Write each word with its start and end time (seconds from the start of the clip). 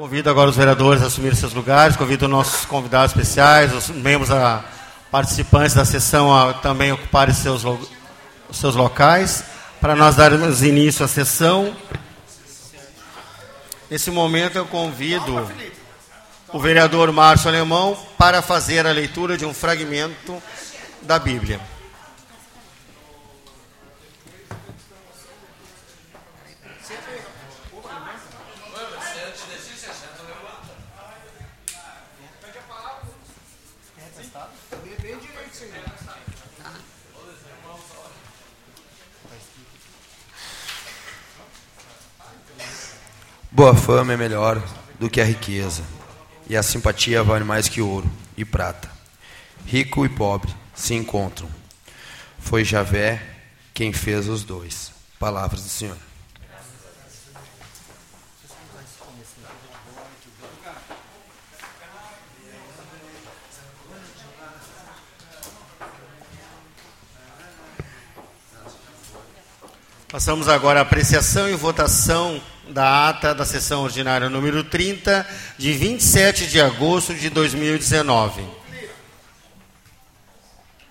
Convido 0.00 0.30
agora 0.30 0.48
os 0.48 0.56
vereadores 0.56 1.02
a 1.02 1.08
assumir 1.08 1.36
seus 1.36 1.52
lugares, 1.52 1.94
convido 1.94 2.26
nossos 2.26 2.64
convidados 2.64 3.10
especiais, 3.10 3.70
os 3.74 3.90
membros 3.90 4.30
a, 4.30 4.64
participantes 5.10 5.74
da 5.74 5.84
sessão 5.84 6.34
a 6.34 6.54
também 6.54 6.90
ocuparem 6.90 7.34
seus, 7.34 7.64
seus 8.50 8.74
locais, 8.74 9.44
para 9.78 9.94
nós 9.94 10.16
darmos 10.16 10.62
início 10.62 11.04
à 11.04 11.08
sessão. 11.08 11.76
Nesse 13.90 14.10
momento 14.10 14.56
eu 14.56 14.64
convido 14.64 15.46
o 16.50 16.58
vereador 16.58 17.12
Márcio 17.12 17.50
Alemão 17.50 17.94
para 18.16 18.40
fazer 18.40 18.86
a 18.86 18.92
leitura 18.92 19.36
de 19.36 19.44
um 19.44 19.52
fragmento 19.52 20.42
da 21.02 21.18
Bíblia. 21.18 21.60
Boa 43.52 43.74
fama 43.74 44.12
é 44.12 44.16
melhor 44.16 44.62
do 45.00 45.10
que 45.10 45.20
a 45.20 45.24
riqueza, 45.24 45.82
e 46.48 46.56
a 46.56 46.62
simpatia 46.62 47.20
vale 47.20 47.42
mais 47.42 47.68
que 47.68 47.82
ouro 47.82 48.08
e 48.36 48.44
prata. 48.44 48.88
Rico 49.66 50.06
e 50.06 50.08
pobre 50.08 50.54
se 50.72 50.94
encontram. 50.94 51.50
Foi 52.38 52.62
Javé 52.64 53.20
quem 53.74 53.92
fez 53.92 54.28
os 54.28 54.44
dois. 54.44 54.92
Palavras 55.18 55.62
do 55.64 55.68
Senhor. 55.68 55.96
Passamos 70.06 70.48
agora 70.48 70.78
à 70.78 70.82
apreciação 70.82 71.48
e 71.48 71.54
votação 71.54 72.40
da 72.72 73.08
ata 73.08 73.34
da 73.34 73.44
sessão 73.44 73.82
ordinária 73.82 74.28
número 74.28 74.64
30, 74.64 75.26
de 75.58 75.72
27 75.72 76.46
de 76.46 76.60
agosto 76.60 77.14
de 77.14 77.28
2019. 77.28 78.42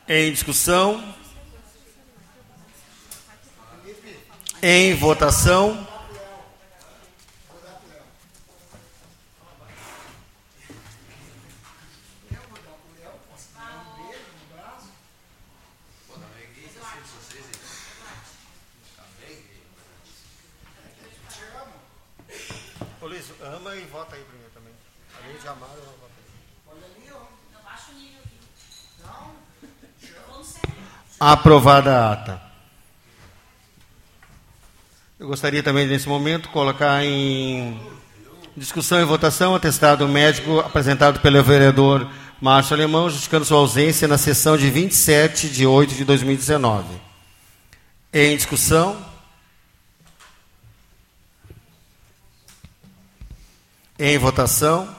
Em 0.08 0.32
discussão. 0.32 1.04
Em 4.62 4.94
votação. 4.96 5.88
Aprovada 31.20 31.92
a 31.98 32.14
ata. 32.14 32.42
Eu 35.20 35.28
gostaria 35.28 35.62
também, 35.62 35.86
nesse 35.86 36.08
momento, 36.08 36.48
colocar 36.48 37.04
em 37.04 37.78
discussão 38.56 39.02
e 39.02 39.04
votação 39.04 39.52
o 39.52 39.56
atestado 39.56 40.08
médico 40.08 40.60
apresentado 40.60 41.20
pelo 41.20 41.44
vereador 41.44 42.10
Márcio 42.40 42.74
Alemão, 42.74 43.10
justificando 43.10 43.44
sua 43.44 43.58
ausência 43.58 44.08
na 44.08 44.18
sessão 44.18 44.56
de 44.56 44.70
27 44.70 45.50
de 45.50 45.66
8 45.66 45.94
de 45.94 46.06
2019. 46.06 46.88
Em 48.14 48.38
discussão. 48.38 48.98
Em 54.00 54.18
votação. 54.18 54.99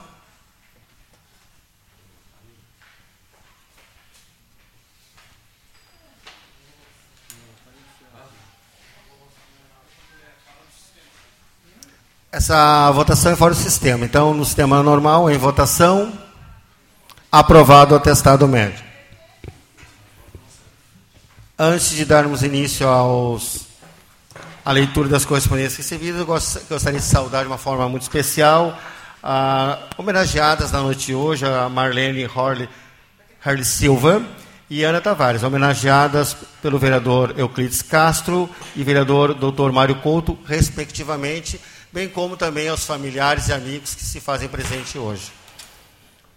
Essa 12.33 12.89
votação 12.91 13.33
é 13.33 13.35
fora 13.35 13.53
do 13.53 13.59
sistema. 13.59 14.05
Então, 14.05 14.33
no 14.33 14.45
sistema 14.45 14.81
normal, 14.81 15.29
em 15.29 15.37
votação, 15.37 16.13
aprovado 17.29 17.93
o 17.93 17.97
atestado 17.97 18.47
médico. 18.47 18.87
Antes 21.59 21.89
de 21.89 22.05
darmos 22.05 22.41
início 22.41 22.87
aos, 22.87 23.67
à 24.63 24.71
leitura 24.71 25.09
das 25.09 25.25
correspondências 25.25 25.75
recebidas, 25.75 26.21
eu 26.21 26.25
gostaria 26.25 27.01
de 27.01 27.05
saudar 27.05 27.41
de 27.41 27.47
uma 27.47 27.57
forma 27.57 27.89
muito 27.89 28.03
especial 28.03 28.79
a, 29.21 29.79
homenageadas 29.97 30.71
na 30.71 30.79
noite 30.79 31.07
de 31.07 31.13
hoje, 31.13 31.45
a 31.45 31.67
Marlene 31.67 32.25
Horley, 32.33 32.69
Harley 33.43 33.65
Silva 33.65 34.23
e 34.69 34.85
Ana 34.85 35.01
Tavares, 35.01 35.43
homenageadas 35.43 36.37
pelo 36.61 36.79
vereador 36.79 37.33
Euclides 37.37 37.81
Castro 37.81 38.49
e 38.73 38.85
vereador 38.85 39.33
Dr. 39.33 39.73
Mário 39.73 39.95
Couto, 39.95 40.39
respectivamente, 40.45 41.59
bem 41.91 42.07
como 42.07 42.37
também 42.37 42.69
aos 42.69 42.85
familiares 42.85 43.49
e 43.49 43.53
amigos 43.53 43.93
que 43.93 44.03
se 44.03 44.21
fazem 44.21 44.47
presente 44.47 44.97
hoje. 44.97 45.31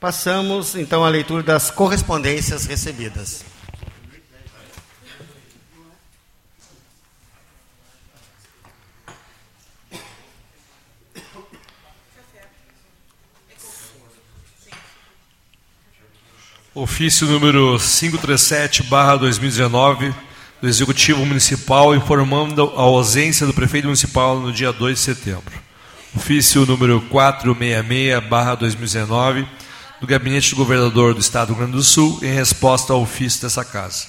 Passamos 0.00 0.74
então 0.74 1.04
à 1.04 1.08
leitura 1.08 1.42
das 1.42 1.70
correspondências 1.70 2.66
recebidas. 2.66 3.44
Ofício 16.74 17.28
número 17.28 17.78
537/2019 17.78 20.12
do 20.60 20.68
Executivo 20.68 21.24
Municipal 21.26 21.94
informando 21.94 22.72
a 22.76 22.82
ausência 22.82 23.46
do 23.46 23.54
prefeito 23.54 23.84
municipal 23.84 24.40
no 24.40 24.52
dia 24.52 24.72
2 24.72 24.96
de 24.96 25.00
setembro. 25.00 25.52
Ofício 26.16 26.64
número 26.64 27.00
466-2019 27.10 29.46
do 30.00 30.06
Gabinete 30.06 30.50
do 30.50 30.56
Governador 30.56 31.12
do 31.14 31.20
Estado 31.20 31.48
do 31.48 31.54
Rio 31.54 31.62
Grande 31.62 31.76
do 31.76 31.82
Sul 31.82 32.20
em 32.22 32.32
resposta 32.32 32.92
ao 32.92 33.02
ofício 33.02 33.42
dessa 33.42 33.64
casa. 33.64 34.06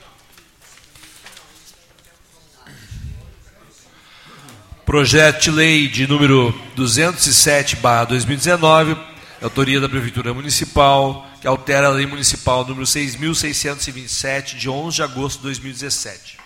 Projeto 4.89 5.43
de 5.43 5.51
lei 5.51 5.87
de 5.87 6.07
número 6.07 6.51
207/2019, 6.75 8.97
autoria 9.39 9.79
da 9.79 9.87
Prefeitura 9.87 10.33
Municipal, 10.33 11.29
que 11.39 11.47
altera 11.47 11.85
a 11.85 11.91
lei 11.91 12.07
municipal 12.07 12.65
número 12.65 12.87
6627 12.87 14.57
de 14.57 14.67
11 14.67 14.95
de 14.95 15.03
agosto 15.03 15.37
de 15.37 15.43
2017. 15.43 16.39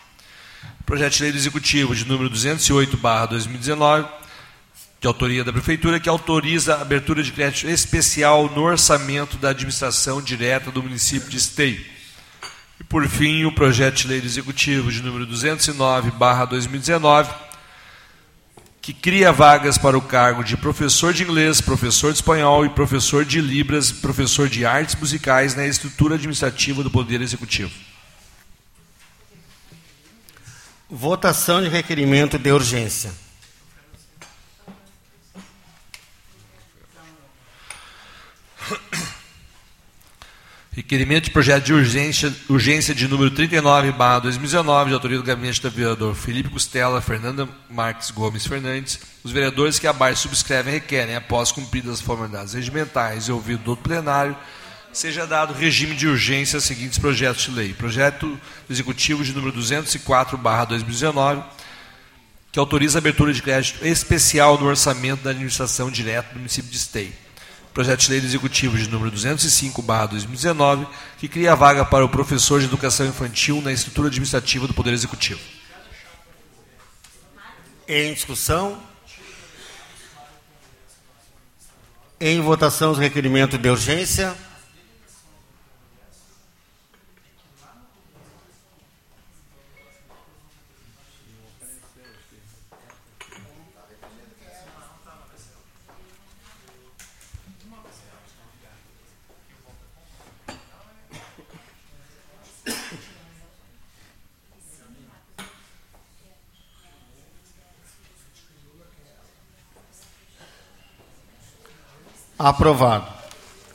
Projeto 0.86 1.14
de 1.14 1.24
lei 1.24 1.32
do 1.32 1.38
Executivo 1.38 1.96
de 1.96 2.04
número 2.04 2.30
208/2019, 2.30 4.10
de 5.00 5.08
autoria 5.08 5.46
da 5.46 5.54
Prefeitura, 5.54 5.98
que 5.98 6.10
autoriza 6.10 6.76
a 6.76 6.82
abertura 6.82 7.24
de 7.24 7.32
crédito 7.32 7.70
especial 7.70 8.52
no 8.54 8.64
orçamento 8.64 9.38
da 9.38 9.52
administração 9.52 10.22
direta 10.22 10.70
do 10.70 10.84
município 10.84 11.30
de 11.30 11.38
Esteio. 11.38 11.82
E, 12.78 12.84
por 12.84 13.08
fim, 13.08 13.46
o 13.46 13.54
projeto 13.54 14.00
de 14.00 14.10
lei 14.10 14.20
do 14.20 14.28
Executivo 14.28 14.92
de 14.92 15.02
número 15.02 15.26
209-2019, 15.28 17.53
que 18.84 18.94
cria 18.94 19.32
vagas 19.32 19.78
para 19.78 19.98
o 19.98 20.02
cargo 20.02 20.44
de 20.44 20.58
professor 20.58 21.14
de 21.14 21.24
inglês, 21.24 21.62
professor 21.62 22.12
de 22.12 22.18
espanhol 22.18 22.66
e 22.66 22.70
professor 22.70 23.24
de 23.24 23.40
Libras, 23.40 23.94
professor 23.94 24.50
de 24.50 24.66
artes 24.66 24.94
musicais 24.96 25.56
na 25.56 25.66
estrutura 25.66 26.16
administrativa 26.16 26.84
do 26.84 26.92
Poder 26.92 27.22
Executivo. 27.22 27.72
Votação 30.90 31.62
de 31.64 31.70
requerimento 31.70 32.38
de 32.38 32.52
urgência. 32.52 33.23
Requerimento 40.76 41.26
de 41.26 41.30
projeto 41.30 41.66
de 41.66 41.74
urgência, 41.74 42.34
urgência 42.50 42.96
de 42.96 43.08
número 43.08 43.30
39, 43.30 43.92
barra 43.92 44.18
2019, 44.22 44.90
de 44.90 44.96
autoria 44.96 45.18
do 45.20 45.24
gabinete 45.24 45.62
do 45.62 45.70
vereador 45.70 46.16
Felipe 46.16 46.50
Costela, 46.50 47.00
Fernanda 47.00 47.48
Marques 47.70 48.10
Gomes 48.10 48.48
Fernandes. 48.48 49.00
Os 49.24 49.32
vereadores 49.32 49.78
que 49.78 49.86
abaixo 49.86 50.24
subscrevem 50.24 50.74
requerem, 50.74 51.16
após 51.16 51.52
cumpridas 51.52 51.94
as 51.94 52.02
formalidades 52.02 52.54
regimentais 52.54 53.28
e 53.28 53.32
ouvido 53.32 53.62
do 53.64 53.78
plenário, 53.78 54.36
seja 54.92 55.28
dado 55.28 55.54
regime 55.54 55.96
de 55.96 56.08
urgência 56.08 56.58
aos 56.58 56.64
seguintes 56.64 56.98
projetos 56.98 57.44
de 57.44 57.52
lei. 57.52 57.72
Projeto 57.76 58.36
executivo 58.68 59.24
de 59.24 59.32
número 59.32 59.52
204, 59.52 60.40
barra 60.40 60.66
2019, 60.66 61.44
que 62.52 62.58
autoriza 62.58 62.98
a 62.98 63.00
abertura 63.00 63.32
de 63.32 63.44
crédito 63.44 63.86
especial 63.86 64.60
no 64.60 64.66
orçamento 64.66 65.22
da 65.22 65.30
administração 65.30 65.92
direta 65.92 66.34
do 66.34 66.40
município 66.40 66.72
de 66.72 66.78
Esteio 66.78 67.23
projeto 67.74 68.02
de 68.02 68.12
lei 68.12 68.20
Executivo 68.20 68.78
de 68.78 68.88
número 68.88 69.12
205/2019, 69.12 70.88
que 71.18 71.28
cria 71.28 71.54
a 71.54 71.56
vaga 71.56 71.84
para 71.84 72.06
o 72.06 72.10
professor 72.10 72.60
de 72.60 72.68
educação 72.68 73.08
infantil 73.08 73.62
na 73.62 73.72
estrutura 73.72 74.08
administrativa 74.08 74.68
do 74.68 74.74
Poder 74.74 74.94
Executivo. 74.94 75.40
Em 77.88 78.14
discussão. 78.14 78.78
Em 82.20 82.40
votação 82.40 82.92
os 82.92 82.98
requerimentos 82.98 83.60
de 83.60 83.70
urgência. 83.70 84.34
Aprovado. 112.44 113.08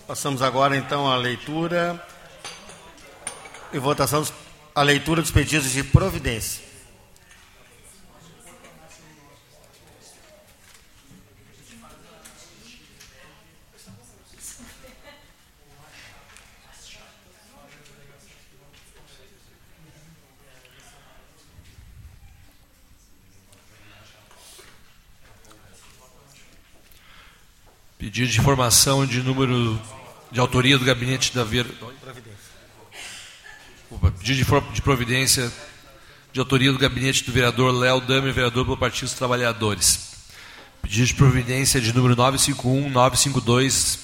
Passamos 0.06 0.42
agora 0.42 0.76
então 0.76 1.10
à 1.10 1.16
leitura 1.16 1.98
e 3.72 3.78
votação, 3.78 4.22
a 4.74 4.82
leitura 4.82 5.22
dos 5.22 5.30
pedidos 5.30 5.72
de 5.72 5.82
providência. 5.82 6.67
Pedido 27.98 28.30
de 28.30 28.38
informação 28.38 29.04
de 29.04 29.20
número 29.22 29.78
de 30.30 30.38
autoria 30.38 30.78
do 30.78 30.84
gabinete 30.84 31.34
da 31.34 31.42
Ver... 31.42 31.66
Pedido 34.18 34.44
de 34.72 34.82
providência 34.82 35.52
de 36.32 36.38
autoria 36.38 36.70
do 36.70 36.78
gabinete 36.78 37.24
do 37.24 37.32
vereador 37.32 37.72
Léo 37.72 38.00
Damer, 38.00 38.32
vereador 38.32 38.64
pelo 38.64 38.76
Partido 38.76 39.06
dos 39.06 39.14
Trabalhadores. 39.14 40.10
Pedido 40.80 41.06
de 41.06 41.14
providência 41.14 41.80
de 41.80 41.92
número 41.92 42.14
951, 42.14 42.88
952, 42.90 43.98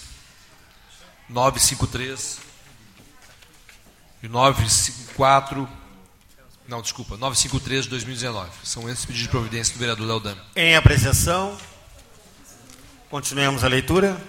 953 1.29 2.39
e 4.25 4.29
954. 4.29 5.69
Não, 6.67 6.83
desculpa, 6.83 7.17
953 7.17 7.85
de 7.85 7.91
2019. 7.91 8.51
São 8.65 8.89
esses 8.89 9.05
pedidos 9.05 9.23
de 9.23 9.29
providência 9.29 9.73
do 9.75 9.79
vereador 9.79 10.07
Léo 10.09 10.21
Damer. 10.21 10.43
Em 10.57 10.75
apreciação. 10.75 11.57
Continuemos 13.15 13.63
a 13.63 13.69
leitura. 13.69 14.21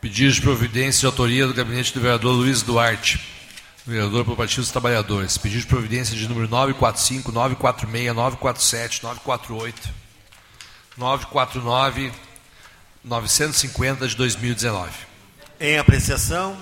Pedido 0.00 0.32
de 0.32 0.40
providência 0.40 1.00
de 1.00 1.04
autoria 1.04 1.46
do 1.46 1.52
gabinete 1.52 1.92
do 1.92 2.00
vereador 2.00 2.32
Luiz 2.32 2.62
Duarte, 2.62 3.20
vereador 3.86 4.24
pelo 4.24 4.38
Partido 4.38 4.62
dos 4.62 4.70
Trabalhadores. 4.70 5.36
Pedido 5.36 5.60
de 5.60 5.66
providência 5.66 6.16
de 6.16 6.26
número 6.26 6.48
945, 6.48 7.30
946, 7.30 8.14
947, 8.14 9.02
948, 9.02 9.90
949, 10.96 12.12
950 13.04 14.08
de 14.08 14.16
2019. 14.16 14.92
Em 15.60 15.78
apreciação. 15.78 16.56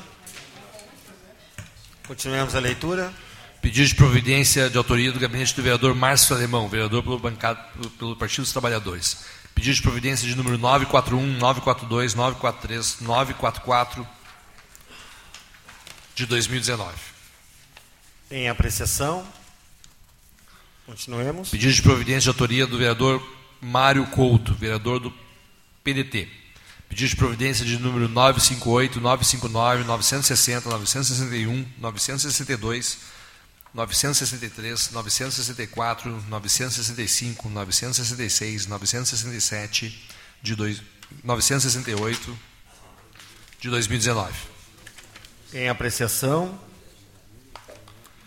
Continuemos 2.04 2.56
a 2.56 2.58
leitura. 2.58 3.12
Pedido 3.60 3.88
de 3.88 3.94
providência 3.94 4.70
de 4.70 4.78
autoria 4.78 5.10
do 5.10 5.18
gabinete 5.18 5.54
do 5.54 5.62
vereador 5.62 5.94
Márcio 5.94 6.34
Alemão, 6.34 6.68
vereador 6.68 7.02
pelo, 7.02 7.18
bancado, 7.18 7.60
pelo 7.98 8.16
Partido 8.16 8.42
dos 8.42 8.52
Trabalhadores. 8.52 9.24
Pedido 9.54 9.74
de 9.74 9.82
providência 9.82 10.28
de 10.28 10.36
número 10.36 10.56
941, 10.56 11.38
942, 11.38 12.14
943, 12.14 13.00
944 13.00 14.06
de 16.14 16.26
2019. 16.26 16.94
Em 18.30 18.48
apreciação. 18.48 19.26
Continuemos. 20.86 21.50
Pedido 21.50 21.72
de 21.72 21.82
providência 21.82 22.22
de 22.22 22.28
autoria 22.28 22.66
do 22.66 22.78
vereador 22.78 23.22
Mário 23.60 24.06
Couto, 24.06 24.54
vereador 24.54 25.00
do 25.00 25.12
PDT. 25.82 26.28
Pedido 26.88 27.10
de 27.10 27.16
providência 27.16 27.64
de 27.64 27.78
número 27.78 28.08
958, 28.08 29.00
959, 29.00 29.84
960, 29.84 30.70
961, 30.70 31.66
962, 31.78 32.98
963, 33.74 34.90
964, 34.92 36.24
965, 36.28 37.48
966, 37.48 38.66
967, 38.66 40.08
de 40.42 40.54
dois, 40.54 40.82
968 41.22 42.38
de 43.60 43.70
2019. 43.70 44.32
Em 45.52 45.68
apreciação. 45.68 46.58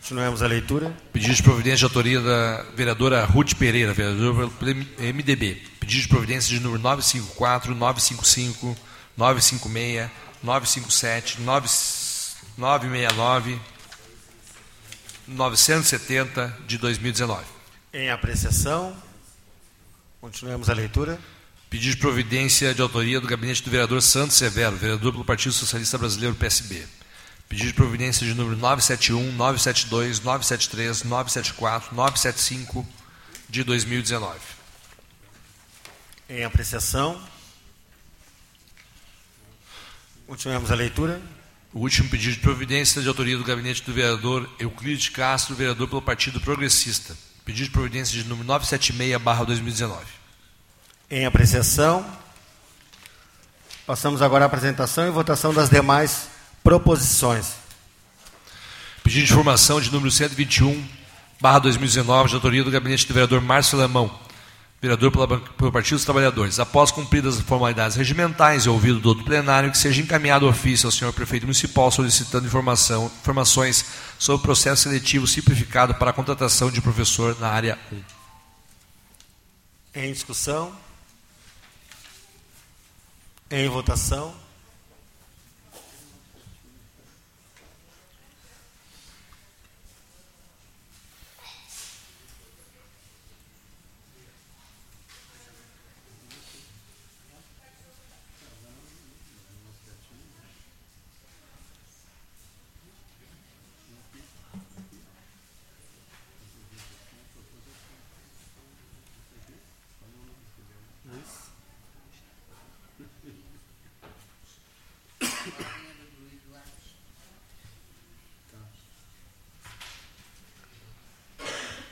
Continuemos 0.02 0.42
a 0.42 0.48
leitura. 0.48 0.92
Pedido 1.14 1.36
de 1.36 1.44
providência 1.44 1.78
de 1.78 1.84
autoria 1.86 2.20
da 2.20 2.64
vereadora 2.76 3.24
Ruth 3.24 3.54
Pereira, 3.54 3.94
vereadora 3.94 4.50
pelo 4.50 4.76
MDB. 5.14 5.62
Pedido 5.80 6.02
de 6.02 6.08
providência 6.08 6.50
de 6.50 6.60
número 6.60 6.82
954, 6.82 7.76
955, 7.76 8.76
956, 9.16 10.10
957, 10.44 11.42
969, 11.42 13.62
970 15.32 16.58
de 16.68 16.78
2019. 16.78 17.44
Em 17.94 18.10
apreciação. 18.10 18.96
Continuemos 20.20 20.70
a 20.70 20.74
leitura. 20.74 21.20
Pedido 21.70 21.96
de 21.96 22.02
providência 22.02 22.74
de 22.74 22.82
autoria 22.82 23.20
do 23.20 23.28
gabinete 23.28 23.64
do 23.64 23.72
vereador 23.72 24.02
Santos 24.02 24.36
Severo, 24.38 24.76
vereador 24.76 25.14
pelo 25.14 25.24
Partido 25.24 25.54
Socialista 25.54 25.98
Brasileiro, 25.98 26.36
PSB. 26.36 26.86
Pedido 27.48 27.68
de 27.68 27.74
providência 27.74 28.26
de 28.26 28.34
número 28.34 28.58
971, 28.58 29.32
972, 29.34 30.20
973, 30.20 31.04
974, 31.04 31.96
975 31.96 32.88
de 33.50 33.64
2019. 33.64 34.40
Em 36.30 36.44
apreciação. 36.44 37.22
Continuemos 40.28 40.72
a 40.72 40.76
leitura. 40.76 41.22
O 41.74 41.80
último 41.80 42.10
pedido 42.10 42.34
de 42.34 42.40
providência 42.40 43.02
de 43.02 43.08
autoria 43.08 43.38
do 43.38 43.46
gabinete 43.46 43.82
do 43.84 43.94
vereador 43.94 44.50
Euclides 44.60 45.08
Castro, 45.08 45.56
vereador 45.56 45.88
pelo 45.88 46.02
Partido 46.02 46.42
Progressista. 46.42 47.16
Pedido 47.46 47.68
de 47.68 47.72
providência 47.72 48.22
de 48.22 48.28
número 48.28 48.46
976/2019. 48.48 50.00
Em 51.10 51.26
apreciação. 51.26 52.06
Passamos 53.88 54.22
agora 54.22 54.46
à 54.46 54.48
apresentação 54.48 55.08
e 55.08 55.12
votação 55.12 55.54
das 55.54 55.70
demais 55.70 56.28
proposições. 56.62 57.54
Pedido 59.02 59.26
de 59.26 59.32
informação 59.32 59.80
de 59.80 59.90
número 59.92 60.12
121 60.12 60.86
barra 61.40 61.60
2019, 61.60 62.30
de 62.30 62.36
autoria 62.36 62.64
do 62.64 62.70
gabinete 62.70 63.08
do 63.08 63.14
vereador 63.14 63.42
Márcio 63.42 63.80
Alemão, 63.80 64.20
vereador 64.82 65.12
pelo 65.12 65.72
Partido 65.72 65.98
dos 65.98 66.06
Trabalhadores. 66.06 66.60
Após 66.60 66.90
cumpridas 66.90 67.38
as 67.38 67.42
formalidades 67.42 67.96
regimentais 67.96 68.66
e 68.66 68.70
ouvido 68.70 69.00
do 69.00 69.10
outro 69.10 69.24
plenário, 69.24 69.70
que 69.70 69.78
seja 69.78 70.02
encaminhado 70.02 70.48
ofício 70.48 70.88
ao 70.88 70.92
senhor 70.92 71.14
prefeito 71.14 71.44
municipal 71.44 71.92
solicitando 71.92 72.48
informação, 72.48 73.06
informações 73.22 73.86
sobre 74.18 74.40
o 74.40 74.44
processo 74.44 74.84
seletivo 74.84 75.28
simplificado 75.28 75.94
para 75.96 76.10
a 76.10 76.14
contratação 76.14 76.72
de 76.72 76.82
professor 76.82 77.40
na 77.40 77.50
área 77.50 77.78
1. 77.92 78.02
Em 79.94 80.12
discussão? 80.12 80.76
Em 83.52 83.70
votação? 83.70 84.41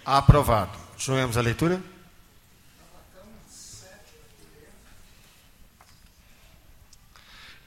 Aprovado. 0.06 0.78
Continuemos 0.94 1.38
a 1.38 1.42
leitura. 1.42 1.82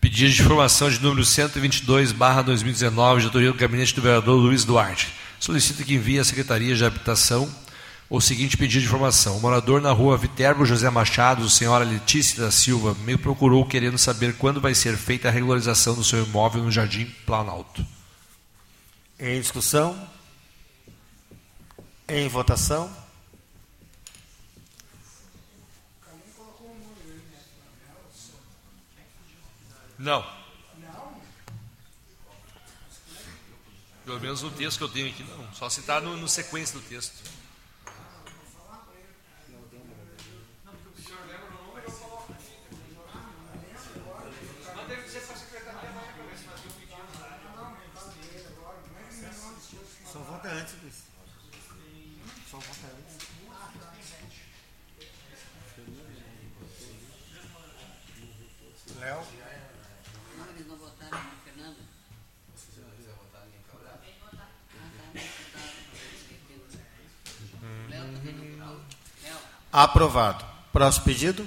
Pedido 0.01 0.33
de 0.33 0.43
informação 0.43 0.91
de 0.91 1.01
número 1.01 1.25
122, 1.25 2.11
barra 2.13 2.43
2019, 2.43 3.21
de 3.21 3.27
autoria 3.27 3.53
do 3.53 3.59
gabinete 3.59 3.95
do 3.95 4.03
vereador 4.03 4.37
Luiz 4.37 4.65
Duarte. 4.65 5.15
Solicita 5.39 5.85
que 5.85 5.95
envie 5.95 6.19
à 6.19 6.25
Secretaria 6.25 6.75
de 6.75 6.85
Habitação 6.85 7.49
o 8.11 8.21
seguinte 8.21 8.59
pedido 8.59 8.81
de 8.81 8.87
informação. 8.87 9.39
O 9.39 9.41
morador 9.41 9.81
na 9.81 9.91
rua 9.91 10.19
Viterbo 10.19 10.67
José 10.67 10.91
Machado, 10.91 11.49
senhora 11.49 11.83
Letícia 11.83 12.43
da 12.43 12.51
Silva, 12.51 12.95
me 13.07 13.17
procurou 13.17 13.65
querendo 13.65 13.97
saber 13.97 14.35
quando 14.35 14.61
vai 14.61 14.75
ser 14.75 14.99
feita 14.99 15.29
a 15.29 15.31
regularização 15.31 15.95
do 15.95 16.05
seu 16.05 16.23
imóvel 16.23 16.63
no 16.63 16.71
Jardim 16.71 17.07
Planalto. 17.25 17.83
Em 19.19 19.41
discussão? 19.41 19.97
Em 22.09 22.29
votação? 22.29 22.95
Não. 29.99 30.27
Pelo 34.05 34.21
menos 34.21 34.43
no 34.43 34.51
texto 34.51 34.79
que 34.79 34.85
eu 34.85 34.89
tenho 34.89 35.09
aqui, 35.09 35.23
não. 35.23 35.55
Só 35.55 35.71
se 35.71 35.81
está 35.81 36.01
no, 36.01 36.17
no 36.17 36.29
sequência 36.29 36.79
do 36.79 36.85
texto. 36.87 37.42
Aprovado. 69.73 70.45
Próximo 70.71 71.07
pedido? 71.07 71.47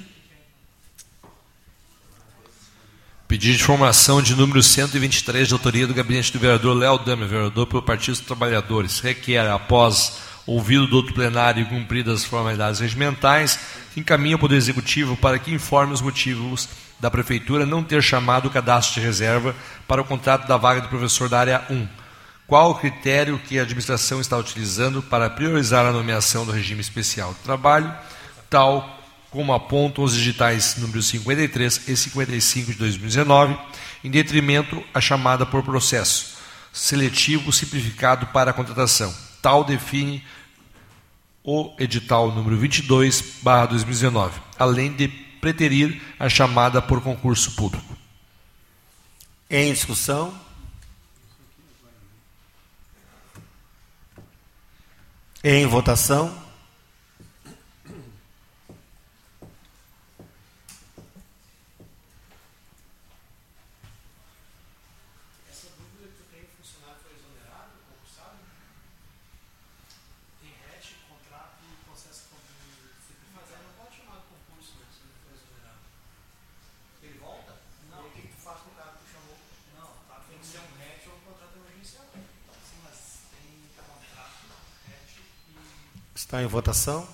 Pedido 3.27 3.55
de 3.55 3.61
informação 3.61 4.19
de 4.19 4.35
número 4.35 4.63
123, 4.63 5.47
de 5.47 5.53
autoria 5.53 5.85
do 5.85 5.93
gabinete 5.93 6.33
do 6.33 6.39
vereador 6.39 6.75
Léo 6.75 6.97
Dame, 6.97 7.25
vereador 7.25 7.67
pelo 7.67 7.83
Partido 7.83 8.15
dos 8.15 8.25
Trabalhadores, 8.25 8.99
requer, 8.99 9.47
após 9.47 10.19
ouvido 10.47 10.87
do 10.87 10.95
outro 10.95 11.13
plenário 11.13 11.61
e 11.61 11.65
cumpridas 11.65 12.21
as 12.21 12.25
formalidades 12.25 12.79
regimentais, 12.79 13.59
que 13.93 13.99
encaminha 13.99 14.35
ao 14.35 14.39
Poder 14.39 14.55
Executivo 14.55 15.15
para 15.15 15.37
que 15.37 15.53
informe 15.53 15.93
os 15.93 16.01
motivos 16.01 16.67
da 16.99 17.11
Prefeitura 17.11 17.65
não 17.65 17.83
ter 17.83 18.01
chamado 18.01 18.47
o 18.47 18.51
cadastro 18.51 18.99
de 18.99 19.05
reserva 19.05 19.55
para 19.87 20.01
o 20.01 20.05
contrato 20.05 20.47
da 20.47 20.57
vaga 20.57 20.81
de 20.81 20.87
professor 20.87 21.29
da 21.29 21.39
área 21.39 21.63
1. 21.69 21.87
Qual 22.47 22.71
o 22.71 22.75
critério 22.75 23.39
que 23.39 23.57
a 23.59 23.63
administração 23.63 24.21
está 24.21 24.37
utilizando 24.37 25.01
para 25.01 25.29
priorizar 25.29 25.85
a 25.85 25.91
nomeação 25.91 26.45
do 26.45 26.51
regime 26.51 26.81
especial 26.81 27.33
de 27.33 27.39
trabalho, 27.39 27.91
tal 28.55 28.97
como 29.31 29.51
apontam 29.51 30.01
os 30.01 30.13
digitais 30.13 30.77
números 30.77 31.07
53 31.07 31.89
e 31.89 31.97
55 31.97 32.71
de 32.71 32.77
2019, 32.77 33.57
em 34.01 34.09
detrimento 34.09 34.81
à 34.93 35.01
chamada 35.01 35.45
por 35.45 35.61
processo 35.61 36.37
seletivo 36.71 37.51
simplificado 37.51 38.27
para 38.27 38.51
a 38.51 38.53
contratação. 38.53 39.13
Tal 39.41 39.65
define 39.65 40.23
o 41.43 41.75
edital 41.77 42.31
número 42.31 42.57
22, 42.57 43.39
barra 43.41 43.65
2019, 43.65 44.39
além 44.57 44.93
de 44.93 45.09
preterir 45.09 46.01
a 46.17 46.29
chamada 46.29 46.81
por 46.81 47.01
concurso 47.01 47.57
público. 47.57 47.93
Em 49.49 49.73
discussão? 49.73 50.33
Em 55.43 55.65
votação? 55.67 56.44
Está 86.35 86.43
em 86.43 86.47
votação? 86.47 87.07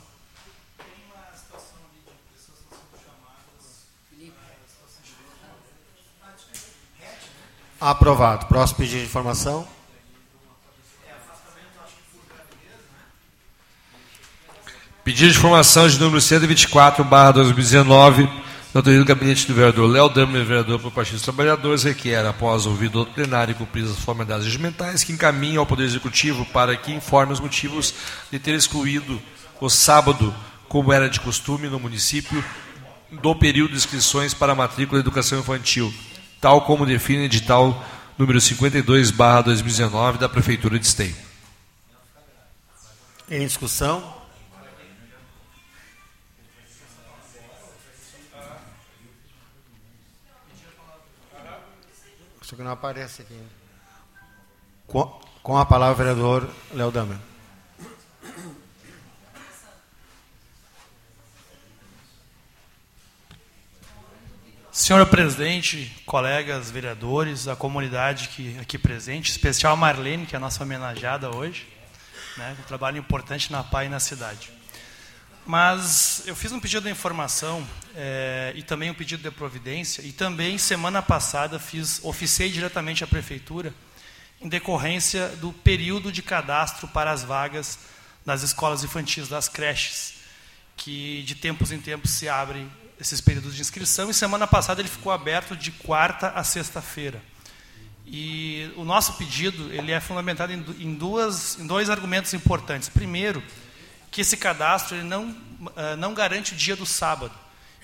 Aprovado. 7.80 8.48
Próximo 8.48 8.80
pedido 8.80 9.02
de 9.02 9.06
informação? 9.06 9.68
Pedido 15.04 15.32
de 15.32 15.38
informação 15.38 15.88
de 15.88 16.00
número 16.00 16.20
124, 16.20 17.04
barra 17.04 17.34
2019, 17.34 18.28
da 18.74 18.80
autoria 18.80 19.00
do 19.00 19.06
gabinete 19.06 19.48
do 19.48 19.54
vereador 19.54 19.90
Léo 19.90 20.08
Damer, 20.08 20.46
vereador 20.46 20.80
pelo 20.80 20.92
Partido 20.92 21.16
dos 21.16 21.24
Trabalhadores, 21.24 21.84
requer, 21.84 22.26
após 22.26 22.66
ouvido 22.66 23.06
plenário 23.06 23.52
e 23.52 23.56
cumpridas 23.56 23.92
as 23.92 24.00
formalidades 24.00 24.46
regimentais, 24.46 25.04
que 25.04 25.12
encaminhe 25.12 25.58
ao 25.58 25.66
Poder 25.66 25.84
Executivo 25.84 26.46
para 26.46 26.76
que 26.78 26.94
informe 26.94 27.34
os 27.34 27.42
motivos 27.42 27.94
de 28.32 28.40
ter 28.40 28.56
excluído 28.56 29.22
o 29.60 29.70
sábado, 29.70 30.34
como 30.70 30.94
era 30.94 31.10
de 31.10 31.20
costume 31.20 31.68
no 31.68 31.82
município, 31.82 32.44
do 33.12 33.36
período 33.36 33.72
de 33.72 33.78
inscrições 33.78 34.34
para 34.34 34.54
a 34.54 34.56
matrícula 34.56 35.02
de 35.02 35.06
educação 35.06 35.40
infantil, 35.40 35.94
tal 36.40 36.62
como 36.62 36.86
define 36.86 37.24
o 37.24 37.26
edital 37.26 37.86
número 38.18 38.40
52, 38.40 39.12
barra 39.12 39.42
2019, 39.42 40.18
da 40.18 40.30
Prefeitura 40.30 40.80
de 40.80 40.86
Esteio. 40.86 41.16
Em 43.30 43.46
discussão? 43.46 44.21
Isso 52.52 52.58
que 52.58 52.64
não 52.64 52.72
aparece 52.74 53.22
aqui. 53.22 53.42
Com, 54.86 55.06
com 55.42 55.58
a 55.58 55.66
palavra, 55.66 55.94
o 55.94 55.98
vereador 55.98 56.50
Léo 56.74 56.92
Damer. 56.92 57.18
Senhor 64.70 65.06
presidente, 65.06 66.04
colegas 66.06 66.70
vereadores, 66.70 67.48
a 67.48 67.56
comunidade 67.56 68.28
que 68.28 68.60
aqui 68.60 68.78
presente, 68.78 69.30
em 69.30 69.32
especial 69.32 69.72
a 69.72 69.78
Marlene, 69.78 70.26
que 70.26 70.36
é 70.36 70.38
a 70.38 70.42
nossa 70.42 70.62
homenageada 70.62 71.34
hoje. 71.34 71.70
né, 72.36 72.58
um 72.60 72.64
trabalho 72.64 72.98
importante 72.98 73.50
na 73.50 73.64
PAI 73.64 73.86
e 73.86 73.90
na 73.90 74.02
cidade. 74.02 74.52
Mas 75.46 76.24
eu 76.26 76.36
fiz 76.36 76.52
um 76.52 76.60
pedido 76.60 76.84
de 76.84 76.90
informação 76.90 77.68
é, 77.96 78.54
e 78.56 78.64
também 78.64 78.90
um 78.90 78.94
pedido 78.94 79.24
de 79.24 79.32
providência 79.32 80.02
e 80.02 80.12
também 80.12 80.58
semana 80.58 81.02
passada 81.02 81.60
fiz 81.60 82.00
oficiei 82.04 82.50
diretamente 82.50 83.04
à 83.04 83.08
prefeitura 83.08 83.74
em 84.40 84.48
decorrência 84.48 85.28
do 85.38 85.52
período 85.52 86.12
de 86.12 86.22
cadastro 86.22 86.88
para 86.88 87.12
as 87.12 87.24
vagas 87.24 87.80
das 88.26 88.44
escolas 88.44 88.84
infantis, 88.84 89.28
das 89.28 89.48
creches, 89.48 90.14
que 90.78 91.24
de 91.24 91.36
tempos 91.36 91.72
em 91.72 91.80
tempos 91.80 92.12
se 92.12 92.30
abrem 92.30 92.72
esses 93.00 93.20
períodos 93.20 93.56
de 93.56 93.62
inscrição 93.62 94.10
e 94.10 94.14
semana 94.14 94.46
passada 94.46 94.80
ele 94.80 94.90
ficou 94.90 95.12
aberto 95.12 95.56
de 95.56 95.72
quarta 95.72 96.30
a 96.30 96.44
sexta-feira. 96.44 97.22
E 98.06 98.72
o 98.76 98.84
nosso 98.84 99.14
pedido 99.14 99.72
ele 99.74 99.92
é 99.92 100.00
fundamentado 100.00 100.54
em, 100.54 100.94
duas, 100.94 101.58
em 101.60 101.66
dois 101.66 101.90
argumentos 101.90 102.34
importantes. 102.34 102.90
Primeiro, 102.90 103.44
que 104.12 104.22
esse 104.22 104.36
cadastro 104.36 104.98
ele 104.98 105.08
não, 105.08 105.30
uh, 105.30 105.98
não 105.98 106.14
garante 106.14 106.54
o 106.54 106.56
dia 106.56 106.76
do 106.76 106.86
sábado. 106.86 107.34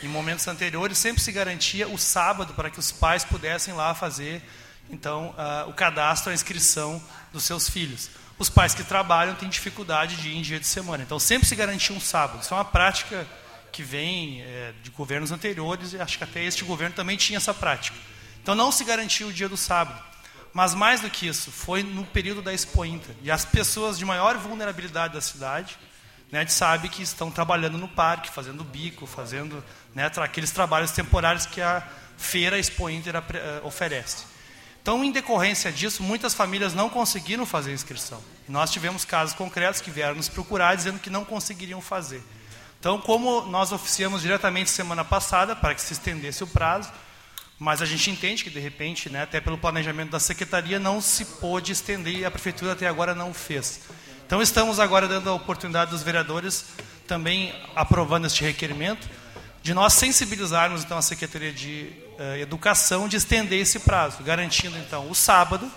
Em 0.03 0.07
momentos 0.07 0.47
anteriores, 0.47 0.97
sempre 0.97 1.23
se 1.23 1.31
garantia 1.31 1.87
o 1.87 1.97
sábado 1.97 2.53
para 2.53 2.69
que 2.69 2.77
os 2.77 2.91
pais 2.91 3.25
pudessem 3.25 3.73
lá 3.73 3.95
fazer 3.95 4.43
então 4.89 5.29
uh, 5.29 5.69
o 5.69 5.73
cadastro, 5.73 6.31
a 6.31 6.33
inscrição 6.33 7.01
dos 7.31 7.43
seus 7.43 7.69
filhos. 7.69 8.09
Os 8.37 8.49
pais 8.49 8.75
que 8.75 8.83
trabalham 8.83 9.35
têm 9.35 9.49
dificuldade 9.49 10.15
de 10.17 10.29
ir 10.29 10.37
em 10.37 10.41
dia 10.41 10.59
de 10.59 10.67
semana. 10.67 11.03
Então, 11.03 11.19
sempre 11.19 11.47
se 11.47 11.55
garantia 11.55 11.95
um 11.95 11.99
sábado. 11.99 12.41
Isso 12.41 12.53
é 12.53 12.57
uma 12.57 12.65
prática 12.65 13.27
que 13.71 13.81
vem 13.81 14.41
é, 14.41 14.73
de 14.83 14.91
governos 14.91 15.31
anteriores, 15.31 15.93
e 15.93 15.99
acho 15.99 16.17
que 16.17 16.23
até 16.23 16.43
este 16.43 16.63
governo 16.63 16.95
também 16.95 17.17
tinha 17.17 17.37
essa 17.37 17.53
prática. 17.53 17.97
Então, 18.41 18.53
não 18.53 18.71
se 18.71 18.83
garantia 18.83 19.25
o 19.25 19.33
dia 19.33 19.49
do 19.49 19.57
sábado. 19.57 20.01
Mas, 20.53 20.73
mais 20.73 21.01
do 21.01 21.09
que 21.09 21.27
isso, 21.27 21.51
foi 21.51 21.83
no 21.83 22.05
período 22.05 22.41
da 22.41 22.53
Expo 22.53 22.85
Inter. 22.85 23.15
E 23.23 23.31
as 23.31 23.43
pessoas 23.43 23.97
de 23.97 24.05
maior 24.05 24.37
vulnerabilidade 24.37 25.15
da 25.15 25.21
cidade 25.21 25.77
né, 26.31 26.39
a 26.39 26.41
gente 26.41 26.53
sabe 26.53 26.89
que 26.89 27.01
estão 27.01 27.31
trabalhando 27.31 27.77
no 27.77 27.87
parque, 27.87 28.29
fazendo 28.29 28.63
bico, 28.63 29.05
fazendo 29.05 29.63
né, 29.95 30.11
aqueles 30.17 30.51
trabalhos 30.51 30.91
temporários 30.91 31.45
que 31.45 31.61
a 31.61 31.87
feira 32.17 32.59
Expo 32.59 32.89
Inter 32.89 33.15
eh, 33.15 33.61
oferece. 33.63 34.25
Então, 34.81 35.03
em 35.03 35.11
decorrência 35.11 35.71
disso, 35.71 36.01
muitas 36.01 36.33
famílias 36.33 36.73
não 36.73 36.89
conseguiram 36.89 37.45
fazer 37.45 37.71
a 37.71 37.73
inscrição. 37.73 38.23
Nós 38.47 38.71
tivemos 38.71 39.03
casos 39.03 39.35
concretos 39.35 39.81
que 39.81 39.91
vieram 39.91 40.15
nos 40.15 40.29
procurar 40.29 40.75
dizendo 40.75 40.99
que 40.99 41.09
não 41.09 41.25
conseguiriam 41.25 41.81
fazer. 41.81 42.23
Então, 42.79 42.99
como 42.99 43.41
nós 43.47 43.71
oficiamos 43.71 44.21
diretamente 44.21 44.69
semana 44.69 45.03
passada 45.03 45.55
para 45.55 45.75
que 45.75 45.81
se 45.81 45.93
estendesse 45.93 46.43
o 46.43 46.47
prazo, 46.47 46.89
mas 47.59 47.81
a 47.81 47.85
gente 47.85 48.09
entende 48.09 48.43
que, 48.43 48.49
de 48.49 48.59
repente, 48.59 49.09
né, 49.09 49.23
até 49.23 49.41
pelo 49.41 49.57
planejamento 49.57 50.11
da 50.11 50.19
secretaria, 50.19 50.79
não 50.79 51.01
se 51.01 51.25
pôde 51.25 51.71
estender 51.71 52.19
e 52.19 52.25
a 52.25 52.31
prefeitura 52.31 52.73
até 52.73 52.87
agora 52.87 53.15
não 53.15 53.33
fez. 53.33 53.81
Então 54.27 54.41
estamos 54.41 54.77
agora 54.77 55.07
dando 55.07 55.29
a 55.29 55.33
oportunidade 55.33 55.89
dos 55.89 56.03
vereadores 56.03 56.65
também 57.07 57.55
aprovando 57.73 58.27
este 58.27 58.43
requerimento 58.43 59.07
de 59.63 59.73
nós 59.73 59.93
sensibilizarmos 59.93 60.83
então 60.83 60.97
a 60.97 61.01
Secretaria 61.01 61.53
de 61.53 61.93
uh, 62.19 62.35
Educação 62.35 63.07
de 63.07 63.15
estender 63.15 63.61
esse 63.61 63.79
prazo, 63.79 64.21
garantindo 64.23 64.77
então 64.79 65.09
o 65.09 65.15
sábado, 65.15 65.71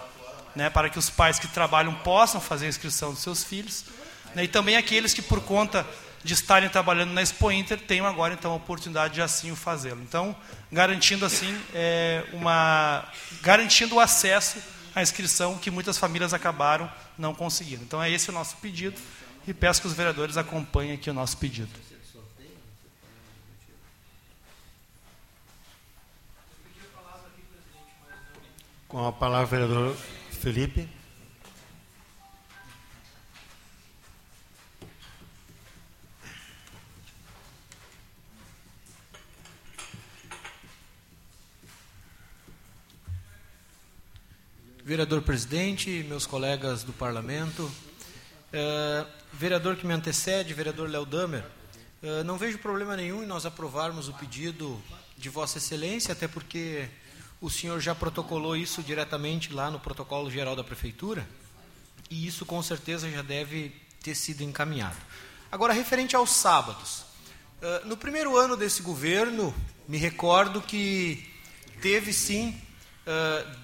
né, 0.57 0.69
para 0.69 0.91
que 0.91 0.99
os 0.99 1.09
pais 1.09 1.39
que 1.39 1.47
trabalham 1.47 1.95
possam 1.95 2.41
fazer 2.41 2.67
a 2.67 2.69
inscrição 2.69 3.13
dos 3.13 3.23
seus 3.23 3.45
filhos, 3.45 3.85
né, 4.35 4.43
e 4.43 4.49
também 4.49 4.77
aqueles 4.77 5.15
que 5.15 5.23
por 5.23 5.41
conta 5.43 5.87
de 6.25 6.35
estarem 6.35 6.69
trabalhando 6.69 7.13
na 7.13 7.23
Expo 7.23 7.53
Inter 7.53 7.79
tenham 7.79 8.05
agora 8.05 8.35
então 8.35 8.51
a 8.51 8.57
oportunidade 8.57 9.15
de 9.15 9.23
assim 9.23 9.53
o 9.53 9.57
fazê-lo. 9.57 10.03
Então, 10.03 10.35
garantindo 10.73 11.25
assim 11.25 11.57
é, 11.73 12.25
uma 12.33 13.05
garantindo 13.43 13.95
o 13.95 14.01
acesso 14.01 14.59
à 14.95 15.03
inscrição 15.03 15.59
que 15.59 15.71
muitas 15.71 15.99
famílias 15.99 16.35
acabaram 16.35 16.91
não 17.17 17.35
conseguiram. 17.35 17.83
Então 17.83 18.03
é 18.03 18.11
esse 18.11 18.31
o 18.31 18.33
nosso 18.33 18.57
pedido 18.57 19.01
e 19.47 19.55
peço 19.55 19.81
que 19.81 19.87
os 19.87 19.93
vereadores 19.93 20.37
acompanhem 20.37 20.93
aqui 20.93 21.11
o 21.11 21.15
nosso 21.15 21.37
pedido. 21.37 21.71
Com 28.89 29.07
a 29.07 29.13
palavra, 29.13 29.47
vereador 29.47 29.97
Felipe. 30.31 31.00
Vereador 44.91 45.23
presidente, 45.23 46.05
meus 46.09 46.27
colegas 46.27 46.83
do 46.83 46.93
parlamento, 46.93 47.71
é, 48.53 49.07
vereador 49.33 49.77
que 49.77 49.87
me 49.87 49.95
antecede, 49.95 50.53
vereador 50.53 50.91
Léo 50.91 51.07
Damer, 51.07 51.45
é, 52.03 52.25
não 52.25 52.37
vejo 52.37 52.59
problema 52.59 52.97
nenhum 52.97 53.23
em 53.23 53.27
nós 53.27 53.47
aprovarmos 53.47 54.09
o 54.09 54.13
pedido 54.15 54.83
de 55.17 55.29
Vossa 55.29 55.59
Excelência, 55.59 56.11
até 56.11 56.27
porque 56.27 56.89
o 57.41 57.49
senhor 57.49 57.79
já 57.79 57.95
protocolou 57.95 58.57
isso 58.57 58.83
diretamente 58.83 59.53
lá 59.53 59.71
no 59.71 59.79
protocolo 59.79 60.29
geral 60.29 60.57
da 60.57 60.65
Prefeitura, 60.65 61.25
e 62.11 62.27
isso 62.27 62.45
com 62.45 62.61
certeza 62.61 63.09
já 63.09 63.23
deve 63.23 63.73
ter 64.03 64.17
sido 64.17 64.43
encaminhado. 64.43 64.99
Agora, 65.53 65.73
referente 65.73 66.17
aos 66.17 66.31
sábados. 66.31 67.05
É, 67.63 67.85
no 67.85 67.97
primeiro 67.97 68.37
ano 68.37 68.57
desse 68.57 68.83
governo, 68.83 69.55
me 69.87 69.99
recordo 69.99 70.61
que 70.61 71.33
teve 71.81 72.13
sim 72.13 72.61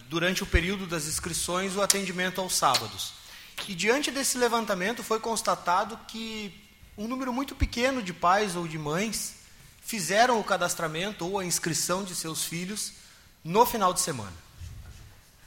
durante 0.09 0.43
o 0.43 0.47
período 0.47 0.87
das 0.87 1.07
inscrições, 1.07 1.77
o 1.77 1.83
atendimento 1.83 2.41
aos 2.41 2.55
sábados. 2.55 3.13
E 3.69 3.75
diante 3.75 4.11
desse 4.11 4.39
levantamento 4.39 5.03
foi 5.03 5.19
constatado 5.19 5.99
que 6.09 6.55
um 6.97 7.09
número 7.09 7.33
muito 7.33 7.55
pequeno 7.55 8.03
de 8.03 8.13
pais 8.13 8.57
ou 8.57 8.67
de 8.67 8.79
mães 8.79 9.37
fizeram 9.83 10.41
o 10.41 10.45
cadastramento 10.45 11.27
ou 11.27 11.39
a 11.39 11.45
inscrição 11.45 12.03
de 12.03 12.15
seus 12.15 12.45
filhos 12.45 12.93
no 13.45 13.65
final 13.65 13.93
de 13.93 14.01
semana. 14.01 14.33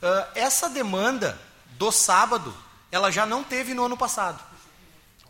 Uh, 0.02 0.32
essa 0.34 0.70
demanda 0.70 1.40
do 1.78 1.92
sábado, 1.92 2.56
ela 2.92 3.12
já 3.12 3.26
não 3.26 3.44
teve 3.44 3.74
no 3.74 3.86
ano 3.86 3.98
passado. 3.98 4.42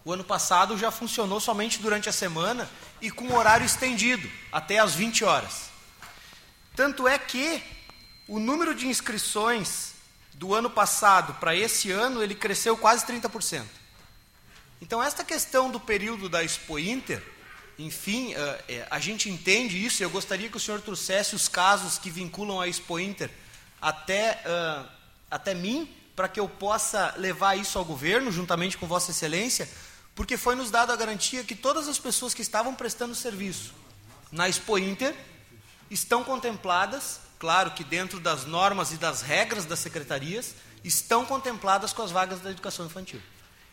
O 0.06 0.14
ano 0.14 0.24
passado 0.24 0.78
já 0.78 0.92
funcionou 0.92 1.40
somente 1.40 1.80
durante 1.80 2.08
a 2.08 2.14
semana 2.14 2.70
e 3.02 3.10
com 3.10 3.34
horário 3.34 3.66
estendido, 3.66 4.30
até 4.52 4.80
às 4.80 4.94
20 4.94 5.24
horas. 5.24 5.70
Tanto 6.76 7.08
é 7.08 7.18
que 7.18 7.62
o 8.30 8.40
número 8.40 8.76
de 8.76 8.88
inscrições 8.88 9.94
do 10.36 10.54
ano 10.54 10.70
passado 10.70 11.34
para 11.40 11.56
esse 11.56 11.92
ano, 11.92 12.22
ele 12.22 12.36
cresceu 12.36 12.78
quase 12.78 13.04
30%. 13.06 13.66
Então, 14.80 15.02
esta 15.02 15.24
questão 15.24 15.72
do 15.72 15.80
período 15.80 16.30
da 16.30 16.44
Expo 16.44 16.78
Inter, 16.78 17.22
enfim, 17.78 18.36
eh, 18.36 18.64
eh, 18.70 18.88
a 18.92 19.00
gente 19.00 19.30
entende 19.30 19.84
isso, 19.84 20.04
eu 20.04 20.12
gostaria 20.12 20.48
que 20.48 20.56
o 20.56 20.60
senhor 20.60 20.80
trouxesse 20.80 21.36
os 21.36 21.48
casos 21.48 21.98
que 21.98 22.12
vinculam 22.12 22.62
a 22.62 22.68
Expo 22.68 23.00
Inter 23.00 23.32
até, 23.82 24.44
uh, 24.46 24.88
até 25.32 25.56
mim, 25.56 25.92
para 26.16 26.30
que 26.30 26.40
eu 26.40 26.48
possa 26.48 27.16
levar 27.18 27.58
isso 27.58 27.80
ao 27.80 27.86
governo, 27.86 28.32
juntamente 28.32 28.78
com 28.78 28.86
Vossa 28.86 29.10
Excelência, 29.10 29.68
porque 30.14 30.38
foi 30.38 30.54
nos 30.54 30.70
dado 30.70 30.92
a 30.92 30.96
garantia 30.96 31.44
que 31.44 31.56
todas 31.56 31.88
as 31.88 31.98
pessoas 31.98 32.34
que 32.34 32.42
estavam 32.42 32.76
prestando 32.76 33.16
serviço 33.16 33.74
na 34.32 34.48
Expo 34.48 34.78
Inter 34.78 35.16
estão 35.90 36.24
contempladas 36.24 37.22
claro 37.40 37.72
que 37.72 37.84
dentro 37.86 38.20
das 38.20 38.46
normas 38.46 38.92
e 38.92 38.98
das 38.98 39.22
regras 39.22 39.66
das 39.66 39.80
secretarias, 39.80 40.54
estão 40.84 41.26
contempladas 41.26 41.94
com 41.94 42.02
as 42.02 42.12
vagas 42.12 42.42
da 42.42 42.52
educação 42.52 42.86
infantil. 42.86 43.22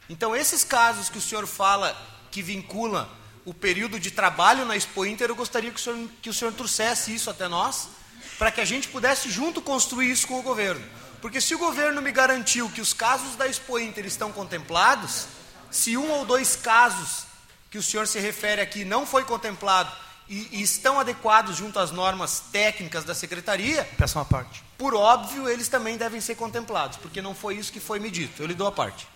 Então, 0.08 0.34
esses 0.34 0.62
casos 0.62 1.08
que 1.08 1.18
o 1.18 1.20
senhor 1.20 1.46
fala 1.46 1.94
que 2.30 2.40
vincula 2.40 3.10
o 3.44 3.52
período 3.52 3.98
de 3.98 4.10
trabalho 4.10 4.64
na 4.64 4.76
Expo 4.76 5.04
Inter, 5.04 5.28
eu 5.28 5.36
gostaria 5.36 5.70
que 5.70 5.78
o 5.78 5.82
senhor, 5.82 6.08
que 6.22 6.30
o 6.30 6.34
senhor 6.34 6.52
trouxesse 6.52 7.14
isso 7.14 7.28
até 7.28 7.48
nós, 7.48 7.88
para 8.38 8.50
que 8.50 8.60
a 8.60 8.64
gente 8.64 8.88
pudesse 8.88 9.30
junto 9.30 9.60
construir 9.60 10.10
isso 10.10 10.26
com 10.26 10.38
o 10.38 10.42
governo. 10.42 10.84
Porque 11.20 11.40
se 11.40 11.54
o 11.54 11.58
governo 11.58 12.00
me 12.00 12.12
garantiu 12.12 12.68
que 12.70 12.80
os 12.80 12.92
casos 12.92 13.34
da 13.36 13.48
Expo 13.48 13.78
Inter 13.78 14.06
estão 14.06 14.30
contemplados, 14.30 15.26
se 15.70 15.96
um 15.96 16.10
ou 16.10 16.24
dois 16.24 16.54
casos 16.54 17.24
que 17.70 17.78
o 17.78 17.82
senhor 17.82 18.06
se 18.06 18.18
refere 18.20 18.60
aqui 18.60 18.84
não 18.84 19.04
foi 19.06 19.24
contemplado 19.24 19.90
e, 20.28 20.48
e, 20.52 20.62
estão 20.62 20.98
adequados 20.98 21.56
junto 21.56 21.78
às 21.78 21.90
normas 21.90 22.40
técnicas 22.52 23.04
da 23.04 23.14
secretaria, 23.14 23.88
peço 23.96 24.18
uma 24.18 24.24
parte. 24.24 24.62
Por 24.76 24.94
óbvio, 24.94 25.48
eles 25.48 25.68
também 25.68 25.96
devem 25.96 26.20
ser 26.20 26.34
contemplados, 26.34 26.98
porque 26.98 27.22
não 27.22 27.34
foi 27.34 27.56
isso 27.56 27.72
que 27.72 27.80
foi 27.80 27.98
me 28.00 28.10
dito. 28.10 28.42
Eu 28.42 28.46
lhe 28.46 28.54
dou 28.54 28.66
a 28.66 28.72
parte. 28.72 29.06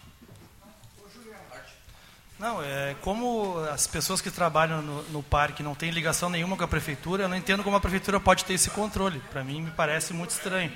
Não, 2.38 2.62
é 2.62 2.96
como 3.03 3.59
as 3.70 3.87
pessoas 3.87 4.23
que 4.23 4.31
trabalham 4.31 4.81
no, 4.81 5.03
no, 5.11 5.23
parque 5.23 5.62
não 5.62 5.75
têm 5.75 5.90
ligação 5.90 6.31
nenhuma 6.31 6.57
com 6.57 6.64
a 6.64 6.68
prefeitura, 6.68 7.25
eu 7.25 7.29
não 7.29 7.37
entendo 7.37 7.62
como 7.62 7.77
a 7.77 7.81
prefeitura 7.81 8.18
pode 8.18 8.46
ter 8.46 8.55
esse 8.55 8.70
controle. 8.70 9.20
Para 9.31 9.44
mim, 9.44 9.61
me 9.61 9.70
parece 9.70 10.14
muito 10.14 10.31
estranho. 10.31 10.73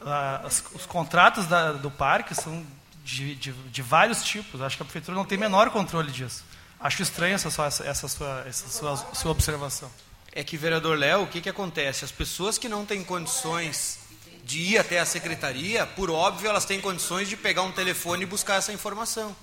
Ah, 0.00 0.42
as, 0.44 0.62
os 0.72 0.86
contratos 0.86 1.46
da, 1.46 1.72
do 1.72 1.90
parque 1.90 2.36
são 2.36 2.64
de, 3.02 3.34
de, 3.34 3.52
de 3.52 3.82
vários 3.82 4.22
tipos. 4.22 4.62
Acho 4.62 4.76
que 4.76 4.82
a 4.84 4.86
prefeitura 4.86 5.16
não 5.16 5.24
tem 5.24 5.36
menor 5.36 5.70
controle 5.70 6.12
disso. 6.12 6.44
Acho 6.80 7.02
estranha 7.02 7.34
essa, 7.34 7.50
sua, 7.50 7.66
essa, 7.66 8.08
sua, 8.08 8.44
essa 8.46 8.68
sua, 8.68 8.96
sua 9.12 9.30
observação. 9.32 9.90
É 10.32 10.44
que, 10.44 10.56
vereador 10.56 10.96
Léo, 10.96 11.22
o 11.22 11.26
que, 11.26 11.40
que 11.40 11.48
acontece? 11.48 12.04
As 12.04 12.12
pessoas 12.12 12.56
que 12.56 12.68
não 12.68 12.86
têm 12.86 13.02
condições 13.02 13.98
de 14.44 14.60
ir 14.60 14.78
até 14.78 15.00
a 15.00 15.04
secretaria, 15.04 15.84
por 15.86 16.08
óbvio, 16.08 16.48
elas 16.48 16.64
têm 16.64 16.80
condições 16.80 17.28
de 17.28 17.36
pegar 17.36 17.62
um 17.62 17.72
telefone 17.72 18.22
e 18.22 18.26
buscar 18.26 18.56
essa 18.56 18.72
informação. 18.72 19.34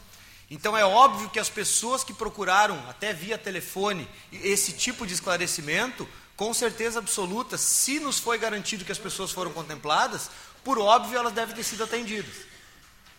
Então 0.50 0.78
é 0.78 0.86
óbvio 0.86 1.30
que 1.30 1.39
as 1.39 1.50
pessoas 1.50 2.04
que 2.04 2.13
procuraram, 2.13 2.82
até 2.88 3.13
via 3.13 3.38
telefone, 3.38 4.08
esse 4.32 4.71
tipo 4.71 5.06
de 5.06 5.13
esclarecimento, 5.13 6.08
com 6.38 6.54
certeza 6.54 7.00
absoluta, 7.00 7.58
se 7.58 8.00
nos 8.00 8.17
foi 8.17 8.38
garantido 8.38 8.86
que 8.86 8.91
as 8.91 8.98
pessoas 8.98 9.32
foram 9.32 9.52
contempladas, 9.52 10.30
por 10.63 10.80
óbvio 10.80 11.17
elas 11.17 11.34
devem 11.34 11.56
ter 11.56 11.63
sido 11.63 11.84
atendidas. 11.84 12.54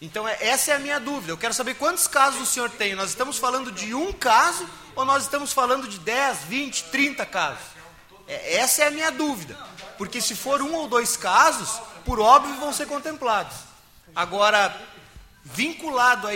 Então 0.01 0.29
é, 0.29 0.37
essa 0.41 0.73
é 0.73 0.75
a 0.75 0.79
minha 0.79 1.01
dúvida. 1.01 1.33
Eu 1.33 1.39
quero 1.39 1.55
saber 1.55 1.75
quantos 1.75 2.07
casos 2.07 2.41
o 2.41 2.47
senhor 2.47 2.71
tem. 2.71 2.95
Nós 2.95 3.11
estamos 3.11 3.39
falando 3.39 3.73
de 3.73 3.95
um 3.95 4.13
caso 4.13 4.69
ou 4.95 5.05
nós 5.05 5.23
estamos 5.25 5.53
falando 5.53 5.89
de 5.89 5.99
10, 5.99 6.39
20, 6.45 6.85
30 6.85 7.27
casos? 7.27 7.65
É, 8.27 8.57
essa 8.57 8.83
é 8.85 8.89
a 8.89 8.91
minha 8.91 9.11
dúvida. 9.11 9.57
Porque 9.97 10.21
se 10.21 10.35
for 10.35 10.61
um 10.61 10.75
ou 10.75 10.89
dois 10.89 11.17
casos, 11.17 11.81
por 12.05 12.21
óbvio 12.21 12.55
vão 12.57 12.73
ser 12.73 12.87
contemplados. 12.87 13.57
Agora, 14.15 14.75
vinculado 15.45 16.29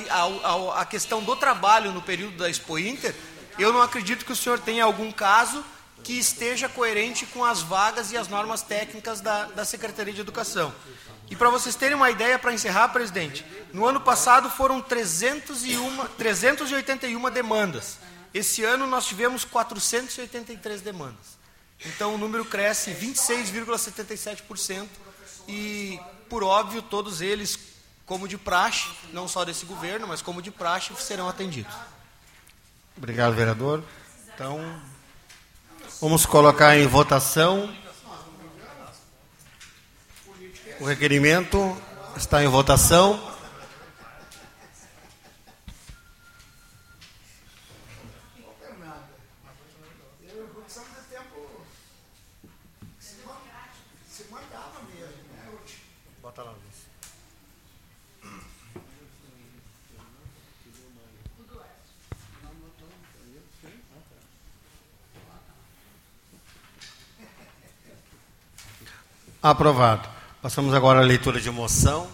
à 0.75 0.85
questão 0.85 1.23
do 1.23 1.37
trabalho 1.37 1.93
no 1.93 2.01
período 2.01 2.39
da 2.39 2.49
Expo 2.49 2.79
Inter, 2.79 3.15
eu 3.59 3.73
não 3.73 3.83
acredito 3.83 4.25
que 4.25 4.33
o 4.33 4.37
senhor 4.37 4.59
tenha 4.59 4.85
algum 4.85 5.13
caso 5.13 5.65
que 6.03 6.19
esteja 6.19 6.69
coerente 6.69 7.27
com 7.27 7.45
as 7.45 7.63
vagas 7.63 8.11
e 8.13 8.17
as 8.17 8.29
normas 8.29 8.63
técnicas 8.63 9.21
da, 9.21 9.45
da 9.47 9.65
Secretaria 9.65 10.13
de 10.13 10.21
Educação. 10.21 10.73
E 11.31 11.37
para 11.37 11.49
vocês 11.49 11.77
terem 11.77 11.97
uma 11.97 12.11
ideia, 12.11 12.39
para 12.39 12.53
encerrar, 12.53 12.89
presidente, 12.89 13.47
no 13.73 13.87
ano 13.87 14.01
passado 14.01 14.51
foram 14.51 14.81
301, 14.81 16.07
381 16.19 17.31
demandas. 17.31 17.99
Esse 18.35 18.65
ano 18.65 18.87
nós 18.87 19.07
tivemos 19.07 19.45
483 19.45 20.81
demandas. 20.81 21.39
Então 21.85 22.15
o 22.15 22.19
número 22.19 22.45
cresce 22.45 22.91
26,77% 22.93 24.89
e, 25.49 25.99
por 26.29 26.43
óbvio, 26.43 26.83
todos 26.83 27.21
eles 27.21 27.59
como 28.05 28.27
de 28.27 28.37
praxe, 28.37 28.89
não 29.13 29.29
só 29.29 29.45
desse 29.45 29.65
governo, 29.65 30.09
mas 30.09 30.21
como 30.21 30.43
de 30.43 30.51
praxe, 30.51 30.93
serão 30.97 31.29
atendidos. 31.29 31.73
Obrigado, 32.97 33.35
vereador. 33.35 33.85
Então, 34.35 34.61
vamos 36.01 36.25
colocar 36.25 36.79
em 36.79 36.87
votação. 36.87 37.69
O 40.81 40.85
requerimento 40.85 41.77
está 42.17 42.43
em 42.43 42.49
votação. 42.49 43.30
Aprovado. 69.43 70.09
Passamos 70.43 70.75
agora 70.75 71.01
à 71.01 71.03
leitura 71.03 71.41
de 71.41 71.51
moção. 71.51 72.11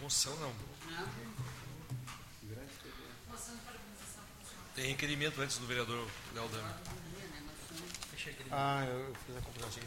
Moção 0.00 0.34
não. 0.40 0.52
Tem 4.74 4.88
requerimento 4.88 5.40
antes 5.40 5.58
do 5.58 5.66
vereador 5.66 6.06
Léo 6.34 6.48
Dama. 6.48 6.76
Ah, 8.50 8.84
eu 8.86 9.12
fiz 9.26 9.36
a 9.36 9.40
confusão. 9.40 9.82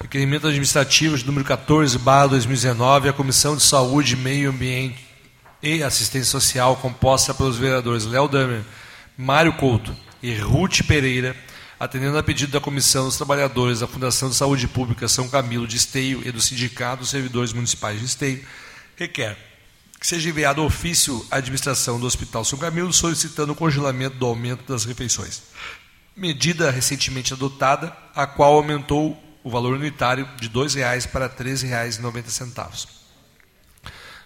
Requerimento 0.00 0.46
administrativo 0.46 1.16
de 1.16 1.24
número 1.24 1.44
14, 1.44 1.98
barra 1.98 2.28
2019, 2.28 3.08
a 3.08 3.12
Comissão 3.12 3.56
de 3.56 3.62
Saúde, 3.62 4.16
Meio 4.16 4.50
Ambiente 4.50 5.06
e 5.62 5.82
Assistência 5.82 6.30
Social, 6.30 6.76
composta 6.76 7.32
pelos 7.32 7.56
vereadores 7.56 8.04
Léo 8.04 8.28
Damer, 8.28 8.62
Mário 9.16 9.54
Couto, 9.54 9.96
e 10.22 10.34
Ruth 10.34 10.82
Pereira, 10.86 11.36
atendendo 11.78 12.16
a 12.16 12.22
pedido 12.22 12.52
da 12.52 12.60
Comissão 12.60 13.04
dos 13.04 13.16
Trabalhadores 13.16 13.80
da 13.80 13.86
Fundação 13.86 14.28
de 14.28 14.34
Saúde 14.34 14.66
Pública 14.66 15.08
São 15.08 15.28
Camilo 15.28 15.66
de 15.66 15.76
Esteio 15.76 16.22
e 16.24 16.32
do 16.32 16.40
Sindicato 16.40 17.00
dos 17.00 17.10
Servidores 17.10 17.52
Municipais 17.52 17.98
de 17.98 18.06
Esteio, 18.06 18.44
requer 18.96 19.36
que 19.98 20.06
seja 20.06 20.28
enviado 20.28 20.62
ofício 20.62 21.26
à 21.30 21.36
administração 21.36 21.98
do 21.98 22.06
Hospital 22.06 22.44
São 22.44 22.58
Camilo 22.58 22.92
solicitando 22.92 23.52
o 23.52 23.56
congelamento 23.56 24.16
do 24.16 24.26
aumento 24.26 24.70
das 24.70 24.84
refeições. 24.84 25.42
Medida 26.16 26.70
recentemente 26.70 27.32
adotada, 27.32 27.96
a 28.14 28.26
qual 28.26 28.54
aumentou 28.54 29.22
o 29.44 29.50
valor 29.50 29.74
unitário 29.74 30.28
de 30.40 30.48
R$ 30.48 30.54
2,00 30.54 31.08
para 31.08 31.26
R$ 31.26 31.34
13,90, 31.34 32.88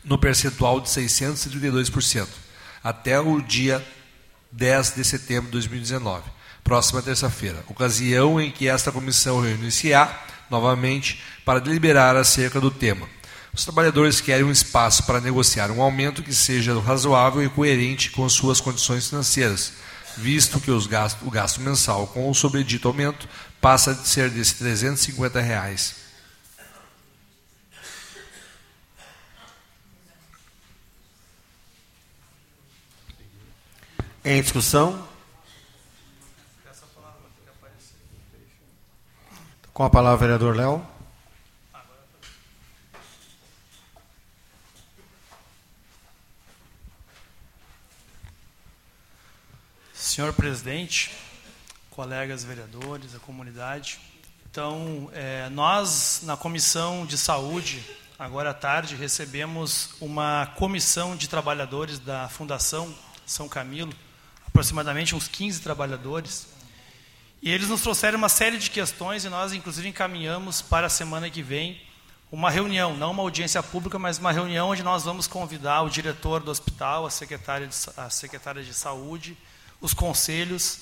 no 0.05 0.17
percentual 0.17 0.81
de 0.81 0.89
632%, 0.89 2.27
até 2.83 3.21
o 3.21 3.41
dia 3.41 3.85
10 4.53 4.95
de 4.97 5.05
setembro 5.05 5.47
de 5.47 5.53
2019, 5.53 6.25
próxima 6.65 7.01
terça-feira, 7.01 7.63
ocasião 7.69 8.41
em 8.41 8.51
que 8.51 8.69
esta 8.69 8.91
comissão 8.91 9.41
reunir-se-á 9.41 10.25
novamente 10.51 11.23
para 11.45 11.61
deliberar 11.61 12.17
acerca 12.17 12.61
do 12.61 12.71
tema. 12.71 13.09
Os 13.53 13.65
trabalhadores 13.65 14.21
querem 14.21 14.45
um 14.45 14.51
espaço 14.51 15.05
para 15.05 15.21
negociar 15.21 15.71
um 15.71 15.83
aumento 15.83 16.23
que 16.23 16.35
seja 16.35 16.79
razoável 16.81 17.43
e 17.43 17.49
coerente 17.49 18.11
com 18.11 18.29
suas 18.29 18.61
condições 18.61 19.09
financeiras, 19.09 19.73
visto 20.17 20.61
que 20.61 20.71
gasto, 20.89 21.25
o 21.27 21.31
gasto 21.31 21.61
mensal 21.61 22.07
com 22.09 22.29
o 22.29 22.35
sobredito 22.35 22.89
aumento 22.89 23.29
passa 23.61 23.95
de 23.95 24.07
ser 24.07 24.31
de 24.31 24.55
350 24.55 25.41
reais. 25.41 26.00
Em 34.23 34.43
discussão? 34.43 35.09
Com 39.73 39.83
a 39.83 39.89
palavra, 39.89 40.19
vereador 40.19 40.55
Léo. 40.55 40.87
Senhor 49.95 50.35
presidente, 50.35 51.17
colegas 51.89 52.45
vereadores, 52.45 53.15
a 53.15 53.19
comunidade. 53.21 53.99
Então, 54.51 55.11
é, 55.15 55.49
nós, 55.49 56.21
na 56.25 56.37
Comissão 56.37 57.07
de 57.07 57.17
Saúde, 57.17 57.83
agora 58.19 58.51
à 58.51 58.55
tarde, 58.55 58.97
recebemos 58.97 59.95
uma 59.99 60.53
comissão 60.57 61.17
de 61.17 61.27
trabalhadores 61.27 61.99
da 61.99 62.29
Fundação 62.29 62.95
São 63.25 63.49
Camilo, 63.49 63.95
aproximadamente 64.51 65.15
uns 65.15 65.29
15 65.29 65.61
trabalhadores. 65.61 66.49
E 67.41 67.51
eles 67.51 67.69
nos 67.69 67.81
trouxeram 67.81 68.19
uma 68.19 68.29
série 68.29 68.59
de 68.59 68.69
questões 68.69 69.25
e 69.25 69.29
nós, 69.29 69.53
inclusive, 69.53 69.89
encaminhamos 69.89 70.61
para 70.61 70.89
a 70.89 70.91
semana 70.91 71.31
que 71.31 71.43
vem 71.43 71.81
uma 72.31 72.51
reunião, 72.51 72.97
não 72.97 73.13
uma 73.13 73.23
audiência 73.23 73.63
pública, 73.63 73.99
mas 73.99 74.19
uma 74.19 74.31
reunião 74.31 74.69
onde 74.69 74.83
nós 74.83 75.05
vamos 75.05 75.27
convidar 75.27 75.83
o 75.83 75.89
diretor 75.89 76.41
do 76.41 76.51
hospital, 76.51 77.07
a 77.07 77.11
secretária 77.11 77.67
de, 77.67 77.75
a 77.97 78.11
secretária 78.11 78.63
de 78.63 78.75
saúde, 78.75 79.37
os 79.81 79.95
conselhos 79.95 80.81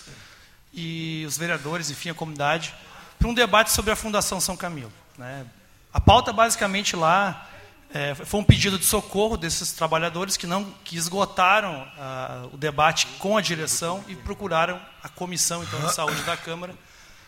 e 0.74 1.24
os 1.26 1.38
vereadores, 1.38 1.90
enfim, 1.90 2.10
a 2.10 2.14
comunidade, 2.14 2.74
para 3.18 3.28
um 3.28 3.34
debate 3.34 3.70
sobre 3.70 3.92
a 3.92 3.96
Fundação 3.96 4.40
São 4.40 4.56
Camilo. 4.56 4.92
Né? 5.16 5.46
A 5.92 6.00
pauta, 6.00 6.32
basicamente, 6.32 6.96
lá 6.96 7.48
é, 7.92 8.14
foi 8.14 8.40
um 8.40 8.44
pedido 8.44 8.78
de 8.78 8.84
socorro 8.84 9.36
desses 9.36 9.72
trabalhadores 9.72 10.36
que 10.36 10.46
não 10.46 10.64
que 10.84 10.96
esgotaram 10.96 11.82
uh, 11.96 12.50
o 12.52 12.56
debate 12.56 13.06
com 13.18 13.36
a 13.36 13.40
direção 13.40 14.04
e 14.08 14.14
procuraram 14.14 14.78
a 15.02 15.08
comissão 15.08 15.62
então 15.64 15.80
de 15.80 15.94
saúde 15.94 16.20
da 16.22 16.36
Câmara 16.36 16.74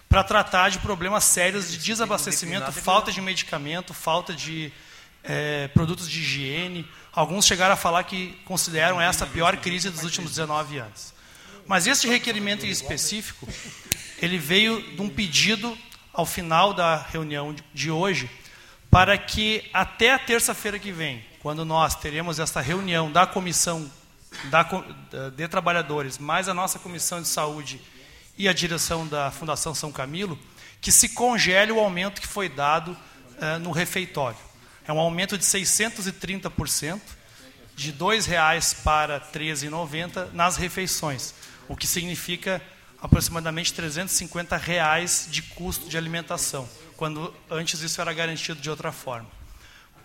para 0.07 0.23
tratar 0.23 0.69
de 0.69 0.79
problemas 0.81 1.25
sérios 1.25 1.71
de 1.71 1.79
desabastecimento, 1.79 2.71
falta 2.73 3.11
de 3.13 3.21
medicamento, 3.21 3.95
falta 3.95 4.35
de 4.35 4.73
é, 5.23 5.69
produtos 5.69 6.11
de 6.11 6.21
higiene. 6.21 6.87
Alguns 7.13 7.47
chegaram 7.47 7.75
a 7.75 7.77
falar 7.77 8.03
que 8.03 8.39
consideram 8.45 9.01
essa 9.01 9.25
a 9.25 9.29
pior 9.29 9.57
crise 9.57 9.89
dos 9.89 10.03
últimos 10.03 10.31
19 10.31 10.79
anos. 10.79 11.15
Mas 11.65 11.87
esse 11.87 12.09
requerimento 12.09 12.67
em 12.67 12.71
específico, 12.71 13.49
ele 14.21 14.37
veio 14.37 14.83
de 14.97 15.01
um 15.01 15.09
pedido 15.09 15.79
ao 16.13 16.27
final 16.27 16.75
da 16.75 16.97
reunião 16.97 17.55
de 17.73 17.91
hoje 17.91 18.29
para 18.91 19.17
que 19.17 19.71
até 19.73 20.13
a 20.13 20.19
terça-feira 20.19 20.79
que 20.79 20.91
vem, 20.91 21.25
quando 21.41 21.65
nós 21.65 21.95
teremos 21.95 22.41
essa 22.41 22.61
reunião 22.61 23.11
da 23.11 23.25
comissão 23.25 23.91
da, 24.45 24.69
de 25.35 25.49
trabalhadores, 25.49 26.19
mais 26.19 26.49
a 26.49 26.55
nossa 26.55 26.79
comissão 26.79 27.23
de 27.23 27.29
saúde 27.29 27.81
e 28.37 28.49
a 28.49 28.53
direção 28.53 29.07
da 29.07 29.31
Fundação 29.31 29.75
São 29.75 29.93
Camilo, 29.93 30.39
que 30.81 30.91
se 30.91 31.11
congele 31.11 31.71
o 31.71 31.79
aumento 31.79 32.21
que 32.21 32.27
foi 32.27 32.49
dado 32.49 32.93
uh, 32.93 33.59
no 33.61 33.71
refeitório. 33.71 34.39
É 34.87 34.93
um 34.93 34.99
aumento 34.99 35.39
de 35.39 35.45
630%, 35.45 37.01
de 37.77 37.91
R$ 37.93 37.97
2,00 37.97 38.83
para 38.83 39.19
R$ 39.19 39.25
13,90 39.33 40.33
nas 40.33 40.57
refeições, 40.57 41.35
o 41.69 41.77
que 41.77 41.87
significa 41.87 42.61
aproximadamente 43.01 43.73
350 43.73 44.57
reais 44.57 45.29
de 45.31 45.43
custo 45.43 45.89
de 45.89 45.97
alimentação 45.97 46.69
quando 47.01 47.35
antes 47.49 47.81
isso 47.81 47.99
era 47.99 48.13
garantido 48.13 48.61
de 48.61 48.69
outra 48.69 48.93
forma. 48.93 49.27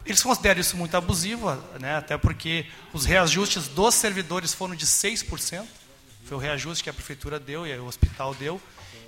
Eles 0.05 0.23
consideram 0.23 0.61
isso 0.61 0.77
muito 0.77 0.95
abusivo, 0.95 1.51
né, 1.77 1.97
até 1.97 2.17
porque 2.17 2.67
os 2.93 3.03
reajustes 3.03 3.67
dos 3.67 3.95
servidores 3.95 4.53
foram 4.53 4.73
de 4.73 4.85
6%, 4.85 5.65
foi 6.23 6.37
o 6.37 6.39
reajuste 6.39 6.85
que 6.85 6.89
a 6.89 6.93
prefeitura 6.93 7.37
deu 7.37 7.67
e 7.67 7.77
o 7.77 7.85
hospital 7.85 8.33
deu, 8.33 8.61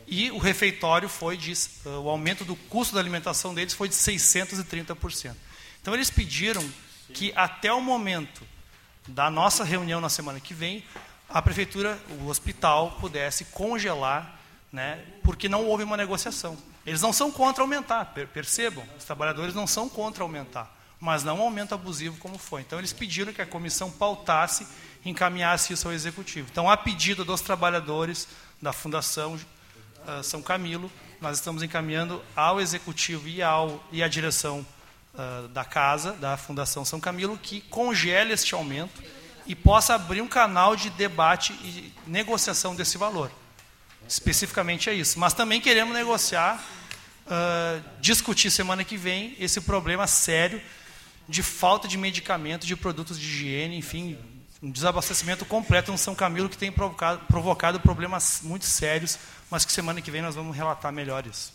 e 0.05 0.29
o 0.31 0.37
refeitório 0.37 1.07
foi 1.07 1.37
de, 1.37 1.53
o 1.85 2.09
aumento 2.09 2.43
do 2.43 2.57
custo 2.57 2.93
da 2.93 2.99
alimentação 2.99 3.53
deles 3.53 3.73
foi 3.73 3.87
de 3.87 3.95
630%. 3.95 5.33
Então 5.81 5.93
eles 5.93 6.09
pediram 6.09 6.69
que 7.13 7.31
até 7.37 7.71
o 7.71 7.79
momento 7.79 8.45
da 9.07 9.29
nossa 9.29 9.63
reunião 9.63 10.01
na 10.01 10.09
semana 10.09 10.41
que 10.41 10.53
vem, 10.53 10.83
a 11.29 11.41
prefeitura, 11.41 11.97
o 12.19 12.27
hospital 12.27 12.97
pudesse 12.99 13.45
congelar, 13.45 14.37
né, 14.73 15.01
porque 15.23 15.47
não 15.47 15.65
houve 15.65 15.85
uma 15.85 15.95
negociação. 15.95 16.57
Eles 16.87 17.01
não 17.01 17.13
são 17.13 17.31
contra 17.31 17.63
aumentar, 17.63 18.13
percebam, 18.33 18.83
os 18.97 19.03
trabalhadores 19.03 19.53
não 19.53 19.67
são 19.67 19.87
contra 19.87 20.23
aumentar 20.23 20.75
mas 20.99 21.23
não 21.23 21.39
um 21.39 21.41
aumento 21.41 21.75
abusivo 21.75 22.17
como 22.17 22.37
foi. 22.37 22.61
Então, 22.61 22.79
eles 22.79 22.93
pediram 22.93 23.31
que 23.31 23.41
a 23.41 23.45
comissão 23.45 23.91
pautasse 23.91 24.67
encaminhasse 25.05 25.73
isso 25.73 25.87
ao 25.87 25.93
executivo. 25.93 26.47
Então, 26.51 26.69
a 26.69 26.75
pedido 26.75 27.23
dos 27.23 27.41
trabalhadores 27.41 28.27
da 28.61 28.73
Fundação 28.73 29.35
uh, 29.35 30.23
São 30.23 30.41
Camilo, 30.41 30.91
nós 31.21 31.37
estamos 31.37 31.61
encaminhando 31.63 32.21
ao 32.35 32.59
executivo 32.59 33.27
e, 33.27 33.41
ao, 33.41 33.83
e 33.91 34.01
à 34.01 34.07
direção 34.07 34.65
uh, 35.13 35.47
da 35.49 35.63
casa, 35.63 36.13
da 36.13 36.35
Fundação 36.35 36.83
São 36.83 36.99
Camilo, 36.99 37.37
que 37.37 37.61
congele 37.61 38.33
este 38.33 38.53
aumento 38.53 39.03
e 39.45 39.55
possa 39.55 39.95
abrir 39.95 40.21
um 40.21 40.27
canal 40.27 40.75
de 40.75 40.89
debate 40.89 41.53
e 41.63 41.93
negociação 42.05 42.75
desse 42.75 42.97
valor. 42.97 43.31
Especificamente 44.07 44.89
é 44.89 44.93
isso. 44.93 45.19
Mas 45.19 45.33
também 45.33 45.59
queremos 45.59 45.93
negociar, 45.93 46.63
uh, 47.25 47.83
discutir 47.99 48.49
semana 48.49 48.83
que 48.83 48.95
vem 48.95 49.35
esse 49.39 49.61
problema 49.61 50.07
sério 50.07 50.61
de 51.27 51.43
falta 51.43 51.87
de 51.87 51.97
medicamentos, 51.97 52.67
de 52.67 52.75
produtos 52.75 53.19
de 53.19 53.25
higiene, 53.25 53.77
enfim, 53.77 54.17
um 54.61 54.71
desabastecimento 54.71 55.45
completo 55.45 55.91
no 55.91 55.97
São 55.97 56.15
Camilo 56.15 56.49
que 56.49 56.57
tem 56.57 56.71
provocado, 56.71 57.19
provocado 57.27 57.79
problemas 57.79 58.39
muito 58.43 58.65
sérios, 58.65 59.19
mas 59.51 59.65
que 59.65 59.71
semana 59.71 60.01
que 60.01 60.09
vem 60.09 60.21
nós 60.21 60.35
vamos 60.35 60.55
relatar 60.55 60.91
melhor 60.91 61.25
isso. 61.27 61.53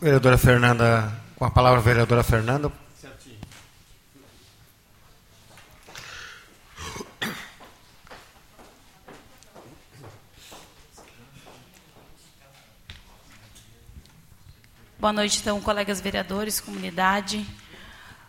Vereadora 0.00 0.38
Fernanda, 0.38 1.12
com 1.36 1.44
a 1.44 1.50
palavra, 1.50 1.80
vereadora 1.80 2.22
Fernanda. 2.22 2.72
Boa 15.00 15.14
noite, 15.14 15.38
então, 15.40 15.58
colegas 15.62 15.98
vereadores, 15.98 16.60
comunidade. 16.60 17.38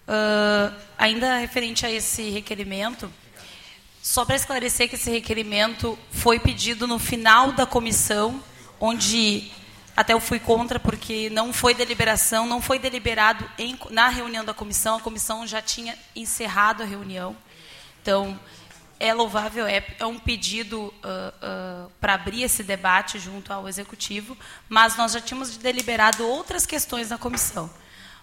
Uh, 0.07 0.73
ainda 0.97 1.35
referente 1.35 1.85
a 1.85 1.91
esse 1.91 2.29
requerimento, 2.29 3.11
só 4.01 4.23
para 4.23 4.37
esclarecer 4.37 4.87
que 4.87 4.95
esse 4.95 5.11
requerimento 5.11 5.99
foi 6.11 6.39
pedido 6.39 6.87
no 6.87 6.97
final 6.97 7.51
da 7.51 7.65
comissão, 7.65 8.41
onde 8.79 9.51
até 9.97 10.13
eu 10.13 10.21
fui 10.21 10.39
contra, 10.39 10.79
porque 10.79 11.29
não 11.29 11.51
foi 11.51 11.73
deliberação, 11.73 12.47
não 12.47 12.61
foi 12.61 12.79
deliberado 12.79 13.43
em, 13.57 13.77
na 13.89 14.07
reunião 14.07 14.45
da 14.45 14.53
comissão, 14.53 14.95
a 14.95 15.01
comissão 15.01 15.45
já 15.45 15.61
tinha 15.61 15.99
encerrado 16.15 16.83
a 16.83 16.85
reunião. 16.85 17.35
Então, 18.01 18.39
é 19.01 19.13
louvável, 19.15 19.65
é, 19.65 19.83
é 19.97 20.05
um 20.05 20.19
pedido 20.19 20.79
uh, 20.79 20.87
uh, 20.87 21.91
para 21.99 22.13
abrir 22.13 22.43
esse 22.43 22.61
debate 22.61 23.17
junto 23.17 23.51
ao 23.51 23.67
Executivo, 23.67 24.37
mas 24.69 24.95
nós 24.95 25.13
já 25.13 25.19
tínhamos 25.19 25.57
deliberado 25.57 26.23
outras 26.23 26.67
questões 26.67 27.09
na 27.09 27.17
comissão. 27.17 27.67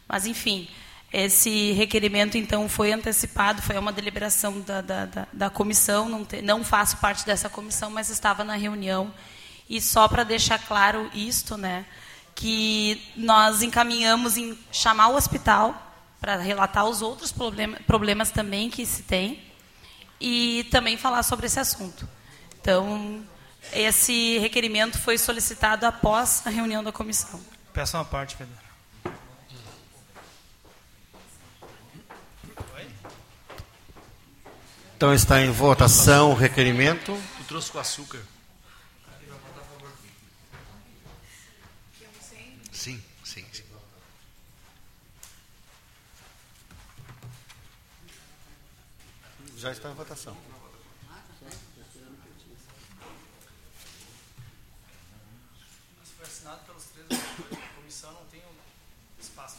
Mas, 0.06 0.24
enfim, 0.24 0.68
esse 1.12 1.72
requerimento, 1.72 2.38
então, 2.38 2.68
foi 2.68 2.92
antecipado, 2.92 3.60
foi 3.60 3.76
uma 3.76 3.92
deliberação 3.92 4.60
da, 4.60 4.80
da, 4.80 5.04
da, 5.04 5.26
da 5.32 5.50
comissão, 5.50 6.08
não, 6.08 6.24
te, 6.24 6.40
não 6.42 6.62
faço 6.62 6.98
parte 6.98 7.26
dessa 7.26 7.48
comissão, 7.48 7.90
mas 7.90 8.08
estava 8.08 8.44
na 8.44 8.54
reunião. 8.54 9.12
E 9.68 9.80
só 9.80 10.06
para 10.06 10.22
deixar 10.22 10.60
claro 10.60 11.10
isto, 11.12 11.56
né, 11.56 11.86
que 12.36 13.02
nós 13.16 13.62
encaminhamos 13.62 14.36
em 14.36 14.56
chamar 14.70 15.08
o 15.08 15.16
hospital 15.16 15.74
para 16.20 16.36
relatar 16.36 16.86
os 16.86 17.02
outros 17.02 17.32
problema, 17.32 17.78
problemas 17.84 18.30
também 18.30 18.70
que 18.70 18.86
se 18.86 19.02
tem, 19.02 19.47
e 20.20 20.66
também 20.70 20.96
falar 20.96 21.22
sobre 21.22 21.46
esse 21.46 21.60
assunto. 21.60 22.08
Então, 22.60 23.24
esse 23.72 24.38
requerimento 24.38 24.98
foi 24.98 25.18
solicitado 25.18 25.86
após 25.86 26.46
a 26.46 26.50
reunião 26.50 26.82
da 26.82 26.92
comissão. 26.92 27.40
Peço 27.72 27.96
uma 27.96 28.04
parte, 28.04 28.36
Pedro. 28.36 28.68
Então 34.98 35.14
está 35.14 35.40
em 35.40 35.48
votação 35.48 36.32
o 36.32 36.34
requerimento. 36.34 37.16
Tu 37.36 37.44
trouxe 37.44 37.70
com 37.70 37.78
açúcar? 37.78 38.18
Sim, 42.72 43.00
sim, 43.22 43.44
sim. 43.52 43.62
Já 49.58 49.72
está 49.72 49.90
em 49.90 49.94
votação. 49.94 50.36
Foi 56.16 56.26
assinado 56.26 56.60
pelos 56.64 56.84
três 56.84 57.20
a 57.20 57.74
comissão 57.80 58.12
não 58.12 58.20
tem 58.30 58.40
espaço. 59.20 59.56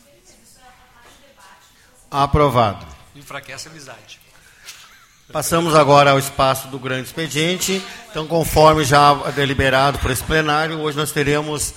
Aprovado. 2.09 2.87
Enfraquece 3.13 3.67
a 3.67 3.71
amizade. 3.71 4.21
Passamos 5.33 5.75
agora 5.75 6.11
ao 6.11 6.19
espaço 6.19 6.69
do 6.69 6.79
grande 6.79 7.07
expediente. 7.07 7.83
Então, 8.09 8.25
conforme 8.25 8.85
já 8.85 9.13
deliberado 9.31 9.99
por 9.99 10.11
esse 10.11 10.23
plenário, 10.23 10.79
hoje 10.79 10.95
nós 10.95 11.11
teremos 11.11 11.73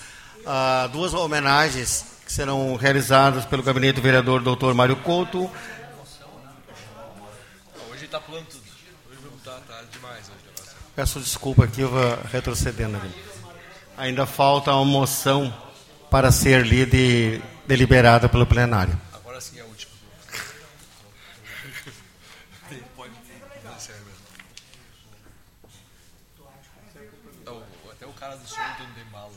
ah, 0.46 0.88
duas 0.92 1.12
homenagens 1.12 2.04
que 2.24 2.32
serão 2.32 2.76
realizadas 2.76 3.44
pelo 3.44 3.64
gabinete 3.64 3.96
do 3.96 4.02
vereador 4.02 4.40
Dr. 4.40 4.74
Mário 4.74 4.94
Couto 4.94 5.50
Está 8.12 8.20
pulando 8.20 8.44
tudo. 8.44 8.64
Hoje 9.08 9.36
está 9.38 9.58
tá 9.60 9.82
demais. 9.90 10.28
Hoje, 10.28 10.74
Peço 10.94 11.18
desculpa 11.18 11.64
aqui, 11.64 11.80
eu 11.80 11.88
vou 11.88 12.18
retrocedendo 12.30 12.98
ali. 12.98 13.10
Ainda 13.96 14.26
falta 14.26 14.70
uma 14.70 14.84
moção 14.84 15.50
para 16.10 16.30
ser 16.30 16.66
lida 16.66 16.94
e 16.94 17.42
deliberada 17.66 18.28
pelo 18.28 18.44
plenário. 18.44 19.00
Agora 19.14 19.40
sim 19.40 19.58
é 19.58 19.62
a 19.62 19.64
última. 19.64 19.92
Pode. 22.94 23.12
Não, 23.64 23.80
sério 23.80 24.02
mesmo. 24.04 24.26
Não, 27.46 27.62
Até 27.92 28.06
o 28.06 28.12
cara 28.12 28.36
do 28.36 28.46
som 28.46 28.60
não 28.60 28.92
tem 28.92 29.04
malo. 29.10 29.32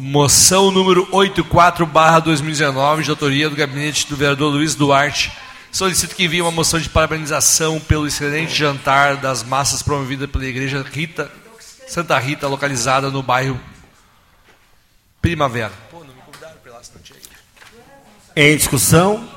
Moção 0.00 0.70
número 0.70 1.08
84/2019, 1.10 3.02
de 3.02 3.10
autoria 3.10 3.50
do 3.50 3.56
gabinete 3.56 4.06
do 4.06 4.14
vereador 4.14 4.52
Luiz 4.52 4.76
Duarte. 4.76 5.32
Solicito 5.72 6.14
que 6.14 6.22
envie 6.22 6.40
uma 6.40 6.52
moção 6.52 6.78
de 6.78 6.88
parabenização 6.88 7.80
pelo 7.80 8.06
excelente 8.06 8.54
jantar 8.54 9.16
das 9.16 9.42
massas 9.42 9.82
promovida 9.82 10.28
pela 10.28 10.46
Igreja 10.46 10.86
Rita, 10.88 11.28
Santa 11.88 12.16
Rita, 12.16 12.46
localizada 12.46 13.10
no 13.10 13.24
bairro 13.24 13.60
Primavera. 15.20 15.72
Em 18.36 18.56
discussão? 18.56 19.28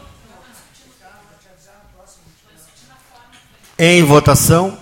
Em 3.79 4.03
votação? 4.03 4.77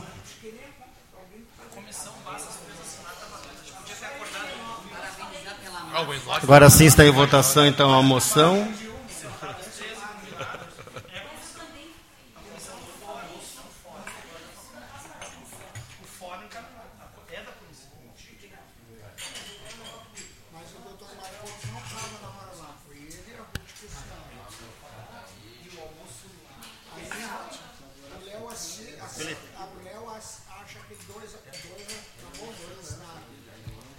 Agora 6.41 6.69
sim 6.69 6.86
está 6.86 7.06
em 7.06 7.12
votação 7.12 7.65
então 7.65 7.93
a 7.93 8.02
moção. 8.02 8.67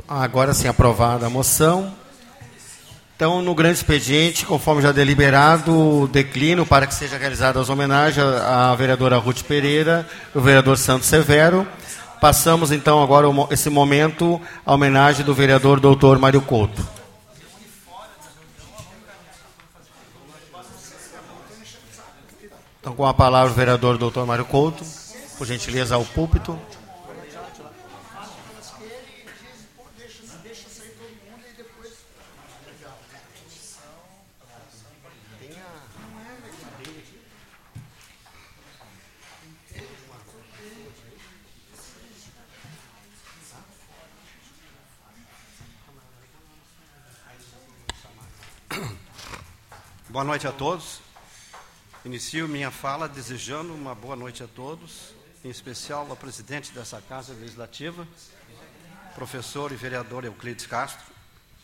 Agora 0.09 0.53
sim 0.53 0.67
aprovada 0.67 1.27
a 1.27 1.31
moção. 1.31 2.00
Então, 3.21 3.43
no 3.43 3.55
grande 3.55 3.77
expediente, 3.77 4.47
conforme 4.47 4.81
já 4.81 4.93
deliberado, 4.93 6.09
declino 6.11 6.65
para 6.65 6.87
que 6.87 6.95
seja 6.95 7.19
realizada 7.19 7.61
as 7.61 7.69
homenagens 7.69 8.25
à 8.25 8.75
vereadora 8.75 9.19
Ruth 9.19 9.43
Pereira 9.43 10.09
e 10.35 10.39
o 10.39 10.41
vereador 10.41 10.79
Santos 10.79 11.07
Severo, 11.07 11.69
Passamos 12.19 12.73
então 12.73 13.03
agora 13.03 13.27
esse 13.51 13.69
momento 13.69 14.41
à 14.65 14.73
homenagem 14.73 15.23
do 15.23 15.35
vereador 15.35 15.81
doutor 15.81 16.19
Mário 16.19 16.41
Couto. 16.41 16.83
Então, 22.81 22.95
com 22.95 23.07
a 23.07 23.13
palavra 23.13 23.53
o 23.53 23.55
vereador 23.55 23.99
doutor 23.99 24.27
Mário 24.27 24.47
Couto, 24.47 24.83
por 25.37 25.47
gentileza 25.47 25.95
ao 25.95 26.07
púlpito. 26.07 26.59
Boa 50.11 50.25
noite 50.25 50.45
a 50.45 50.51
todos. 50.51 51.01
Inicio 52.05 52.49
minha 52.49 52.73
fala 52.73 53.09
desejando 53.09 53.73
uma 53.73 53.95
boa 53.95 54.17
noite 54.17 54.43
a 54.43 54.49
todos, 54.49 55.15
em 55.45 55.49
especial 55.49 56.05
ao 56.11 56.17
presidente 56.17 56.73
dessa 56.73 57.01
Casa 57.01 57.33
Legislativa, 57.33 58.09
professor 59.15 59.71
e 59.71 59.77
vereador 59.77 60.25
Euclides 60.25 60.67
Castro, 60.67 61.07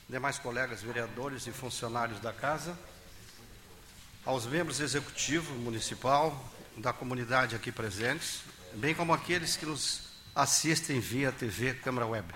demais 0.08 0.38
colegas 0.38 0.80
vereadores 0.80 1.48
e 1.48 1.50
funcionários 1.50 2.20
da 2.20 2.32
Casa, 2.32 2.78
aos 4.24 4.46
membros 4.46 4.78
executivo 4.78 5.52
municipal, 5.54 6.48
da 6.76 6.92
comunidade 6.92 7.56
aqui 7.56 7.72
presentes, 7.72 8.42
bem 8.74 8.94
como 8.94 9.12
aqueles 9.12 9.56
que 9.56 9.66
nos 9.66 10.02
assistem 10.36 11.00
via 11.00 11.32
TV 11.32 11.74
Câmara 11.74 12.06
Web. 12.06 12.32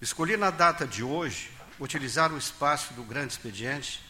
Escolhi 0.00 0.38
na 0.38 0.50
data 0.50 0.86
de 0.86 1.02
hoje 1.04 1.50
utilizar 1.78 2.32
o 2.32 2.38
espaço 2.38 2.94
do 2.94 3.02
grande 3.02 3.34
expediente 3.34 4.07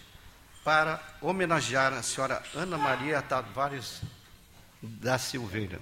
para 0.64 1.00
homenagear 1.20 1.92
a 1.92 2.02
senhora 2.02 2.42
Ana 2.54 2.76
Maria 2.76 3.22
Tavares 3.22 4.00
da 4.82 5.18
Silveira. 5.18 5.80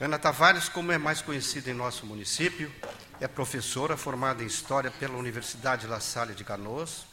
Ana 0.00 0.18
Tavares, 0.18 0.68
como 0.68 0.92
é 0.92 0.98
mais 0.98 1.22
conhecida 1.22 1.70
em 1.70 1.74
nosso 1.74 2.04
município, 2.06 2.72
é 3.20 3.26
professora 3.26 3.96
formada 3.96 4.42
em 4.42 4.46
História 4.46 4.90
pela 4.90 5.16
Universidade 5.16 5.86
La 5.86 6.00
Salle 6.00 6.34
de 6.34 6.44
Canoas 6.44 7.06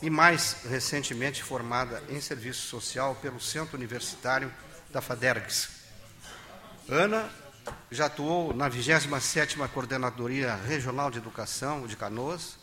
e 0.00 0.08
mais 0.08 0.64
recentemente 0.68 1.42
formada 1.42 2.02
em 2.08 2.20
Serviço 2.20 2.68
Social 2.68 3.16
pelo 3.16 3.40
Centro 3.40 3.76
Universitário 3.76 4.52
da 4.90 5.00
FADERGS. 5.00 5.70
Ana 6.88 7.28
já 7.90 8.06
atuou 8.06 8.54
na 8.54 8.70
27ª 8.70 9.68
Coordenadoria 9.68 10.54
Regional 10.54 11.10
de 11.10 11.18
Educação 11.18 11.86
de 11.86 11.96
Canoas, 11.96 12.57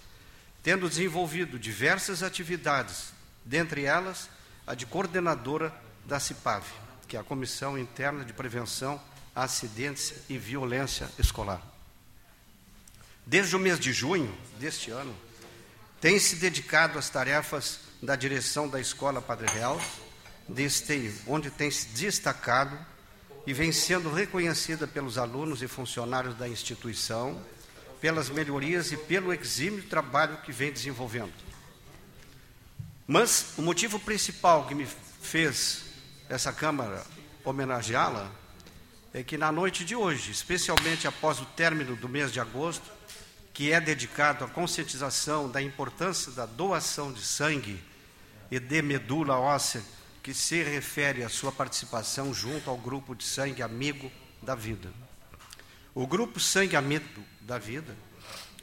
tendo 0.65 0.89
desenvolvido 0.89 1.59
diversas 1.59 2.23
atividades, 2.23 3.13
dentre 3.45 3.83
elas 3.83 4.27
a 4.65 4.73
de 4.73 4.87
coordenadora 4.87 5.71
da 6.03 6.19
CIPAV, 6.19 6.65
que 7.07 7.15
é 7.15 7.19
a 7.19 7.23
Comissão 7.23 7.77
Interna 7.77 8.25
de 8.25 8.33
Prevenção 8.33 8.99
a 9.35 9.43
Acidentes 9.43 10.15
e 10.27 10.39
Violência 10.39 11.07
Escolar. 11.19 11.61
Desde 13.27 13.55
o 13.55 13.59
mês 13.59 13.79
de 13.79 13.93
junho 13.93 14.35
deste 14.59 14.89
ano, 14.89 15.15
tem 16.01 16.17
se 16.17 16.37
dedicado 16.37 16.97
às 16.97 17.11
tarefas 17.11 17.81
da 18.01 18.15
direção 18.15 18.67
da 18.67 18.79
Escola 18.81 19.21
Padre 19.21 19.45
Real, 19.45 19.79
de 20.49 20.65
Esteio, 20.65 21.13
onde 21.27 21.51
tem 21.51 21.69
se 21.69 21.89
destacado 21.89 22.75
e 23.45 23.53
vem 23.53 23.71
sendo 23.71 24.11
reconhecida 24.11 24.87
pelos 24.87 25.19
alunos 25.19 25.61
e 25.61 25.67
funcionários 25.67 26.35
da 26.35 26.49
instituição, 26.49 27.39
pelas 27.99 28.29
melhorias 28.29 28.91
e 28.91 28.97
pelo 28.97 29.33
exímio 29.33 29.83
trabalho 29.83 30.37
que 30.37 30.51
vem 30.51 30.71
desenvolvendo. 30.71 31.33
Mas 33.07 33.53
o 33.57 33.61
motivo 33.61 33.99
principal 33.99 34.65
que 34.67 34.75
me 34.75 34.87
fez 35.21 35.85
essa 36.29 36.51
Câmara 36.51 37.05
homenageá-la 37.43 38.31
é 39.13 39.23
que 39.23 39.37
na 39.37 39.51
noite 39.51 39.85
de 39.85 39.95
hoje, 39.95 40.31
especialmente 40.31 41.07
após 41.07 41.39
o 41.39 41.45
término 41.45 41.95
do 41.95 42.09
mês 42.09 42.31
de 42.31 42.39
agosto, 42.39 42.91
que 43.53 43.71
é 43.71 43.79
dedicado 43.79 44.43
à 44.43 44.47
conscientização 44.47 45.49
da 45.49 45.61
importância 45.61 46.31
da 46.31 46.45
doação 46.45 47.13
de 47.13 47.21
sangue 47.21 47.81
e 48.51 48.59
de 48.59 48.81
medula 48.81 49.39
óssea, 49.39 49.81
que 50.21 50.33
se 50.33 50.61
refere 50.63 51.23
à 51.23 51.29
sua 51.29 51.51
participação 51.51 52.33
junto 52.33 52.69
ao 52.69 52.77
grupo 52.77 53.15
de 53.15 53.23
sangue 53.23 53.61
amigo 53.61 54.11
da 54.41 54.55
vida. 54.55 54.91
O 55.93 56.05
grupo 56.05 56.41
Sangue 56.41 56.75
Amigo 56.75 57.23
da 57.45 57.57
Vida, 57.59 57.95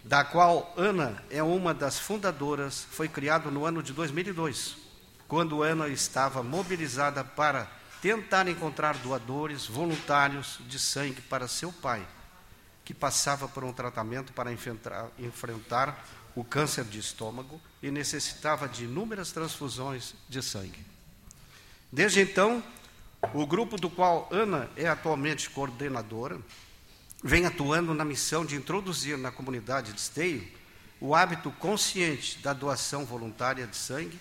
da 0.04 0.24
qual 0.24 0.74
Ana 0.76 1.22
é 1.30 1.42
uma 1.42 1.72
das 1.72 1.98
fundadoras, 1.98 2.84
foi 2.90 3.08
criado 3.08 3.50
no 3.50 3.64
ano 3.64 3.82
de 3.82 3.92
2002, 3.92 4.76
quando 5.28 5.62
Ana 5.62 5.88
estava 5.88 6.42
mobilizada 6.42 7.24
para 7.24 7.70
tentar 8.00 8.48
encontrar 8.48 8.96
doadores 8.98 9.66
voluntários 9.66 10.58
de 10.66 10.78
sangue 10.78 11.20
para 11.22 11.46
seu 11.46 11.72
pai, 11.72 12.04
que 12.84 12.92
passava 12.92 13.46
por 13.46 13.62
um 13.62 13.72
tratamento 13.72 14.32
para 14.32 14.52
enfrentar, 14.52 15.08
enfrentar 15.16 16.04
o 16.34 16.42
câncer 16.42 16.84
de 16.84 16.98
estômago 16.98 17.60
e 17.80 17.90
necessitava 17.90 18.68
de 18.68 18.84
inúmeras 18.84 19.30
transfusões 19.30 20.14
de 20.28 20.42
sangue. 20.42 20.84
Desde 21.92 22.20
então, 22.20 22.62
o 23.32 23.46
grupo 23.46 23.76
do 23.76 23.88
qual 23.88 24.28
Ana 24.32 24.68
é 24.76 24.88
atualmente 24.88 25.48
coordenadora 25.50 26.40
vem 27.22 27.46
atuando 27.46 27.94
na 27.94 28.04
missão 28.04 28.44
de 28.44 28.56
introduzir 28.56 29.16
na 29.16 29.30
comunidade 29.30 29.92
de 29.92 30.00
Esteio 30.00 30.46
o 31.00 31.14
hábito 31.14 31.50
consciente 31.52 32.38
da 32.38 32.52
doação 32.52 33.04
voluntária 33.04 33.66
de 33.66 33.76
sangue, 33.76 34.18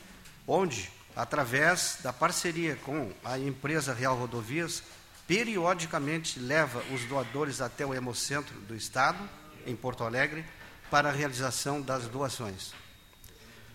onde, 0.47 0.91
através 1.15 1.99
da 2.03 2.11
parceria 2.11 2.75
com 2.77 3.11
a 3.23 3.37
empresa 3.37 3.93
Real 3.93 4.17
Rodovias, 4.17 4.83
periodicamente 5.27 6.39
leva 6.39 6.83
os 6.91 7.05
doadores 7.05 7.61
até 7.61 7.85
o 7.85 7.93
Hemocentro 7.93 8.59
do 8.61 8.75
Estado, 8.75 9.19
em 9.65 9.75
Porto 9.75 10.03
Alegre, 10.03 10.43
para 10.89 11.09
a 11.09 11.11
realização 11.11 11.81
das 11.81 12.07
doações. 12.07 12.73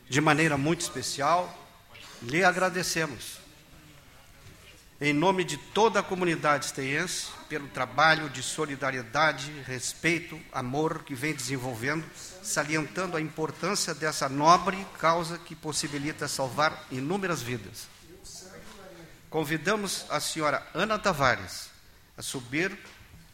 De 0.09 0.21
maneira 0.21 0.57
muito 0.57 0.81
especial, 0.81 1.53
lhe 2.23 2.45
agradecemos 2.45 3.39
em 5.01 5.13
nome 5.13 5.45
de 5.45 5.57
toda 5.57 6.01
a 6.01 6.03
comunidade 6.03 6.67
esteiense, 6.67 7.27
pelo 7.49 7.69
trabalho 7.69 8.31
de 8.31 8.43
solidariedade, 8.43 9.53
respeito, 9.67 10.41
amor 10.51 11.05
que 11.05 11.15
vem 11.15 11.35
desenvolvendo, 11.35 12.05
salientando 12.43 13.17
a 13.17 13.21
importância 13.21 13.95
dessa 13.95 14.29
nobre 14.29 14.85
causa 14.99 15.39
que 15.39 15.55
possibilita 15.55 16.27
salvar 16.27 16.87
inúmeras 16.91 17.43
vidas. 17.43 17.89
Convidamos 19.29 20.07
a 20.09 20.19
senhora 20.19 20.67
Ana 20.73 20.99
Tavares 20.99 21.69
a 22.17 22.23
subir 22.23 22.77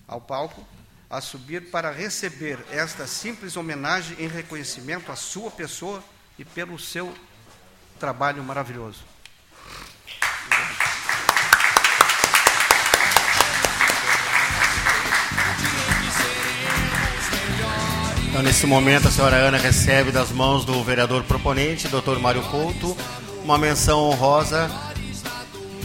ao 0.08 0.20
palco, 0.20 0.66
a 1.08 1.20
subir 1.20 1.70
para 1.70 1.92
receber 1.92 2.58
esta 2.70 3.06
simples 3.06 3.56
homenagem 3.56 4.16
em 4.18 4.26
reconhecimento 4.26 5.12
à 5.12 5.16
sua 5.16 5.50
pessoa 5.50 6.02
e 6.36 6.44
pelo 6.44 6.76
seu 6.78 7.14
trabalho 8.00 8.42
maravilhoso. 8.42 9.04
Então, 18.32 18.42
nesse 18.42 18.66
momento, 18.66 19.08
a 19.08 19.10
senhora 19.10 19.36
Ana 19.36 19.58
recebe 19.58 20.10
das 20.10 20.30
mãos 20.30 20.64
do 20.64 20.82
vereador 20.82 21.22
proponente, 21.22 21.86
doutor 21.86 22.18
Mário 22.18 22.40
Couto, 22.44 22.96
uma 23.44 23.58
menção 23.58 24.04
honrosa 24.04 24.70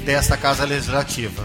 desta 0.05 0.38
Casa 0.38 0.63
Legislativa. 0.63 1.43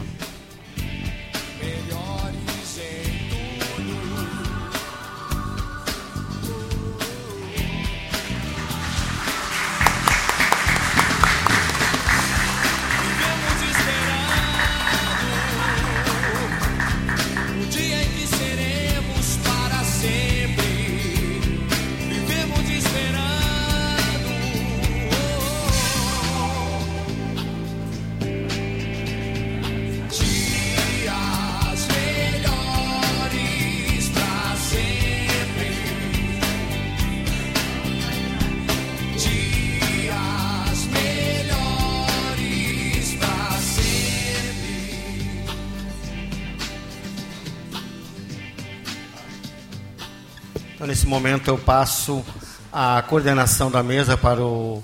Momento, 51.12 51.48
eu 51.48 51.58
passo 51.58 52.24
a 52.72 53.02
coordenação 53.02 53.70
da 53.70 53.82
mesa 53.82 54.16
para 54.16 54.40
o, 54.40 54.82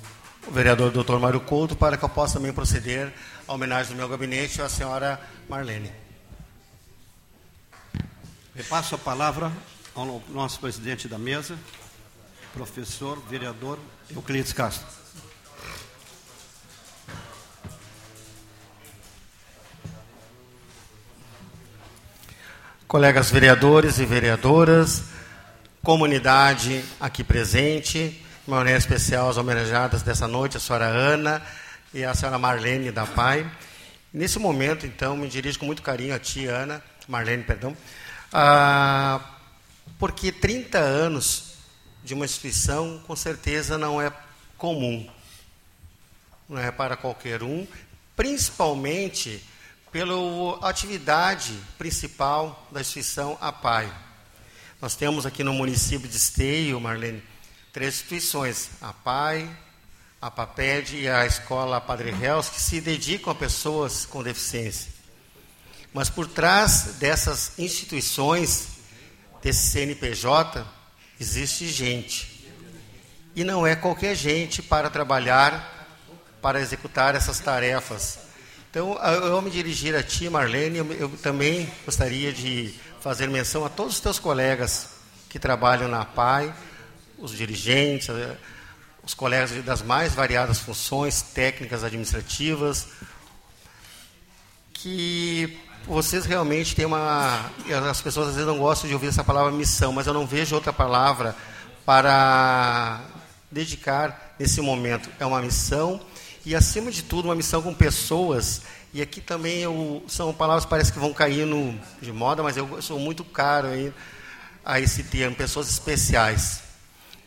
vereador 0.50 0.90
Dr. 0.90 1.18
Mário 1.18 1.40
Couto, 1.40 1.74
para 1.74 1.96
que 1.96 2.04
eu 2.04 2.08
possa 2.08 2.34
também 2.34 2.52
proceder 2.52 3.10
à 3.46 3.54
homenagem 3.54 3.92
do 3.92 3.96
meu 3.96 4.06
gabinete 4.06 4.60
à 4.60 4.68
senhora 4.68 5.18
Marlene. 5.48 5.90
Repasso 8.54 8.94
a 8.94 8.98
palavra 8.98 9.50
ao 9.94 10.22
nosso 10.28 10.60
presidente 10.60 11.08
da 11.08 11.18
mesa, 11.18 11.56
professor, 12.52 13.18
vereador 13.26 13.78
Euclides 14.14 14.52
Castro. 14.52 14.86
Colegas 22.86 23.30
vereadores 23.30 23.98
e 23.98 24.04
vereadoras, 24.04 25.04
comunidade 25.82 26.84
aqui 27.00 27.22
presente, 27.22 28.22
uma 28.46 28.58
maneira 28.58 28.78
especial 28.78 29.28
às 29.28 29.36
homenageadas 29.36 30.02
dessa 30.02 30.26
noite, 30.26 30.56
a 30.56 30.60
senhora 30.60 30.86
Ana 30.86 31.42
e 31.92 32.04
a 32.04 32.14
senhora 32.14 32.38
Marlene 32.38 32.90
da 32.90 33.06
PAI. 33.06 33.50
Nesse 34.12 34.38
momento, 34.38 34.86
então, 34.86 35.16
me 35.16 35.28
dirijo 35.28 35.58
com 35.58 35.66
muito 35.66 35.82
carinho 35.82 36.14
a 36.14 36.18
ti, 36.18 36.46
Ana, 36.46 36.82
Marlene, 37.06 37.42
perdão, 37.42 37.76
ah, 38.32 39.20
porque 39.98 40.32
30 40.32 40.78
anos 40.78 41.54
de 42.02 42.14
uma 42.14 42.24
instituição, 42.24 43.02
com 43.06 43.14
certeza, 43.14 43.76
não 43.76 44.00
é 44.00 44.12
comum. 44.56 45.08
Não 46.48 46.58
é 46.58 46.70
para 46.70 46.96
qualquer 46.96 47.42
um, 47.42 47.66
principalmente 48.16 49.42
pela 49.92 50.14
atividade 50.68 51.54
principal 51.76 52.66
da 52.70 52.80
instituição 52.80 53.36
APAI. 53.40 54.07
Nós 54.80 54.94
temos 54.94 55.26
aqui 55.26 55.42
no 55.42 55.52
município 55.52 56.08
de 56.08 56.16
Esteio, 56.16 56.80
Marlene, 56.80 57.20
três 57.72 57.94
instituições, 57.94 58.70
a 58.80 58.92
PAI, 58.92 59.50
a 60.22 60.30
PAPED 60.30 60.98
e 60.98 61.08
a 61.08 61.26
Escola 61.26 61.80
Padre 61.80 62.12
Reus, 62.12 62.48
que 62.48 62.60
se 62.60 62.80
dedicam 62.80 63.32
a 63.32 63.34
pessoas 63.34 64.06
com 64.06 64.22
deficiência. 64.22 64.92
Mas 65.92 66.08
por 66.08 66.28
trás 66.28 66.94
dessas 67.00 67.58
instituições, 67.58 68.68
desse 69.42 69.68
CNPJ, 69.72 70.64
existe 71.20 71.66
gente. 71.66 72.48
E 73.34 73.42
não 73.42 73.66
é 73.66 73.74
qualquer 73.74 74.14
gente 74.14 74.62
para 74.62 74.88
trabalhar, 74.88 75.88
para 76.40 76.60
executar 76.60 77.16
essas 77.16 77.40
tarefas. 77.40 78.20
Então, 78.70 78.92
eu 78.92 79.34
ao 79.34 79.42
me 79.42 79.50
dirigir 79.50 79.96
a 79.96 80.04
ti, 80.04 80.30
Marlene, 80.30 80.78
eu 80.78 81.08
também 81.20 81.68
gostaria 81.84 82.32
de 82.32 82.72
fazer 83.08 83.26
menção 83.26 83.64
a 83.64 83.70
todos 83.70 83.94
os 83.94 84.00
teus 84.00 84.18
colegas 84.18 84.90
que 85.30 85.38
trabalham 85.38 85.88
na 85.88 86.04
PAI, 86.04 86.52
os 87.16 87.30
dirigentes, 87.30 88.10
eh, 88.10 88.36
os 89.02 89.14
colegas 89.14 89.50
das 89.64 89.80
mais 89.80 90.12
variadas 90.12 90.58
funções 90.58 91.22
técnicas 91.22 91.82
administrativas, 91.82 92.88
que 94.74 95.58
vocês 95.86 96.26
realmente 96.26 96.76
têm 96.76 96.84
uma. 96.84 97.50
As 97.90 98.02
pessoas 98.02 98.28
às 98.28 98.34
vezes 98.34 98.46
não 98.46 98.58
gostam 98.58 98.86
de 98.86 98.92
ouvir 98.92 99.06
essa 99.06 99.24
palavra 99.24 99.50
missão, 99.52 99.90
mas 99.90 100.06
eu 100.06 100.12
não 100.12 100.26
vejo 100.26 100.54
outra 100.54 100.70
palavra 100.70 101.34
para 101.86 103.00
dedicar 103.50 104.34
nesse 104.38 104.60
momento. 104.60 105.08
É 105.18 105.24
uma 105.24 105.40
missão 105.40 105.98
e, 106.44 106.54
acima 106.54 106.90
de 106.90 107.02
tudo, 107.02 107.28
uma 107.28 107.34
missão 107.34 107.62
com 107.62 107.72
pessoas. 107.72 108.60
E 108.92 109.02
aqui 109.02 109.20
também 109.20 109.58
eu, 109.58 110.02
são 110.08 110.32
palavras 110.32 110.64
que 110.64 110.70
parece 110.70 110.92
que 110.92 110.98
vão 110.98 111.12
caindo 111.12 111.78
de 112.00 112.10
moda, 112.10 112.42
mas 112.42 112.56
eu 112.56 112.80
sou 112.80 112.98
muito 112.98 113.22
caro 113.22 113.68
aí 113.68 113.92
a 114.64 114.80
esse 114.80 115.02
termo, 115.02 115.36
pessoas 115.36 115.68
especiais. 115.68 116.62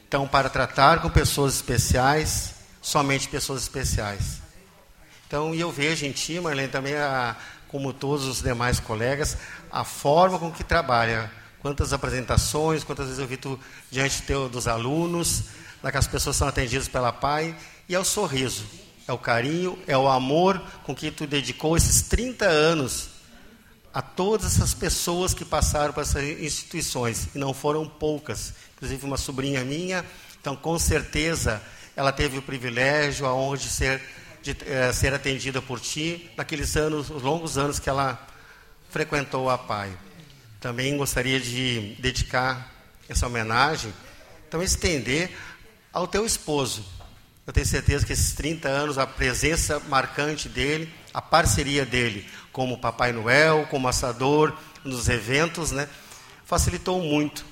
Então, 0.08 0.28
para 0.28 0.50
tratar 0.50 1.02
com 1.02 1.10
pessoas 1.10 1.56
especiais, 1.56 2.56
somente 2.82 3.30
pessoas 3.30 3.62
especiais. 3.62 4.42
Então, 5.28 5.54
e 5.54 5.60
eu 5.60 5.72
vejo 5.72 6.06
em 6.06 6.12
ti, 6.12 6.40
Marlene, 6.40 6.68
também, 6.68 6.96
a, 6.96 7.38
como 7.68 7.94
todos 7.94 8.26
os 8.26 8.42
demais 8.42 8.80
colegas, 8.80 9.38
a 9.72 9.84
forma 9.84 10.38
com 10.38 10.52
que 10.52 10.64
trabalha. 10.64 11.32
Quantas 11.62 11.94
apresentações, 11.94 12.84
quantas 12.84 13.06
vezes 13.06 13.20
eu 13.20 13.28
vi 13.28 13.38
tu 13.38 13.60
diante 13.90 14.24
teu, 14.24 14.50
dos 14.50 14.68
alunos, 14.68 15.44
daquelas 15.82 16.08
pessoas 16.08 16.36
são 16.36 16.48
atendidas 16.48 16.88
pela 16.88 17.14
PAI, 17.14 17.56
e 17.88 17.96
é 17.96 18.00
o 18.00 18.04
sorriso, 18.04 18.66
é 19.12 19.14
o 19.14 19.18
carinho, 19.18 19.78
é 19.86 19.98
o 19.98 20.08
amor 20.08 20.62
com 20.84 20.96
que 20.96 21.12
tu 21.12 21.28
dedicou 21.28 21.76
esses 21.76 22.04
30 22.04 22.46
anos 22.46 23.10
a 23.94 24.02
todas 24.02 24.56
essas 24.56 24.74
pessoas 24.74 25.34
que 25.34 25.44
passaram 25.44 25.94
por 25.94 26.02
essas 26.02 26.24
instituições, 26.40 27.28
e 27.36 27.38
não 27.38 27.54
foram 27.54 27.86
poucas. 27.86 28.54
Inclusive, 28.76 29.06
uma 29.06 29.18
sobrinha 29.18 29.66
minha, 29.66 30.06
então, 30.40 30.56
com 30.56 30.80
certeza, 30.80 31.62
ela 31.94 32.14
teve 32.14 32.38
o 32.38 32.42
privilégio, 32.42 33.26
a 33.26 33.36
honra 33.36 33.58
de 33.58 33.68
ser, 33.68 34.02
de, 34.42 34.56
eh, 34.66 34.94
ser 34.94 35.14
atendida 35.14 35.62
por 35.62 35.80
ti 35.82 36.32
naqueles 36.38 36.78
anos, 36.78 37.10
os 37.10 37.22
longos 37.22 37.58
anos 37.58 37.80
que 37.80 37.90
ela 37.90 38.26
frequentou 38.90 39.50
a 39.50 39.58
PAI. 39.58 39.92
Também 40.62 40.96
gostaria 40.96 41.40
de 41.40 41.98
dedicar 42.00 42.72
essa 43.10 43.28
homenagem, 43.28 43.94
então, 44.48 44.64
estender 44.64 45.32
ao 45.92 46.08
teu 46.08 46.26
esposo. 46.26 47.01
Eu 47.52 47.54
tenho 47.54 47.68
certeza 47.68 48.06
que 48.06 48.14
esses 48.14 48.32
30 48.32 48.70
anos, 48.70 48.98
a 48.98 49.06
presença 49.06 49.78
marcante 49.90 50.48
dele, 50.48 50.90
a 51.14 51.22
parceria 51.22 51.86
dele 51.86 52.26
como 52.50 52.78
Papai 52.78 53.12
Noel, 53.12 53.68
como 53.70 53.90
assador 53.90 54.56
nos 54.86 55.10
eventos, 55.10 55.70
né, 55.70 55.90
facilitou 56.46 57.02
muito 57.02 57.44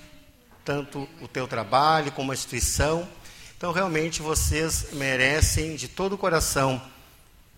tanto 0.63 1.05
o 1.21 1.27
teu 1.27 1.49
trabalho 1.49 2.13
como 2.13 2.31
a 2.31 2.33
instituição. 2.33 3.05
Então, 3.57 3.73
realmente, 3.73 4.21
vocês 4.21 4.87
merecem 4.93 5.75
de 5.75 5.89
todo 5.89 6.13
o 6.13 6.17
coração 6.17 6.81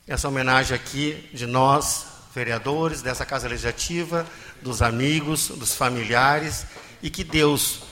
essa 0.08 0.28
homenagem 0.28 0.76
aqui 0.76 1.30
de 1.32 1.46
nós, 1.46 2.08
vereadores 2.34 3.04
dessa 3.04 3.24
Casa 3.24 3.48
Legislativa, 3.48 4.26
dos 4.64 4.82
amigos, 4.82 5.50
dos 5.50 5.76
familiares, 5.76 6.66
e 7.04 7.10
que 7.12 7.24
Deus 7.24 7.84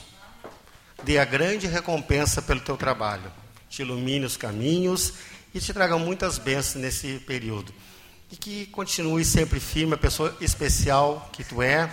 dê 1.04 1.20
a 1.20 1.24
grande 1.24 1.68
recompensa 1.68 2.42
pelo 2.42 2.58
teu 2.58 2.76
trabalho, 2.76 3.30
te 3.70 3.80
ilumine 3.80 4.26
os 4.26 4.36
caminhos 4.36 5.14
e 5.54 5.60
te 5.60 5.72
traga 5.72 5.96
muitas 5.96 6.36
bênçãos 6.36 6.82
nesse 6.82 7.20
período 7.20 7.72
e 8.30 8.36
que 8.36 8.66
continue 8.66 9.24
sempre 9.24 9.58
firme, 9.58 9.94
a 9.94 9.98
pessoa 9.98 10.36
especial 10.40 11.28
que 11.32 11.42
tu 11.42 11.60
é, 11.60 11.92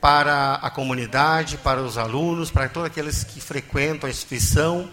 para 0.00 0.54
a 0.54 0.70
comunidade, 0.70 1.56
para 1.58 1.82
os 1.82 1.98
alunos, 1.98 2.50
para 2.50 2.68
todos 2.68 2.88
aqueles 2.88 3.24
que 3.24 3.40
frequentam 3.40 4.06
a 4.06 4.10
instituição, 4.10 4.88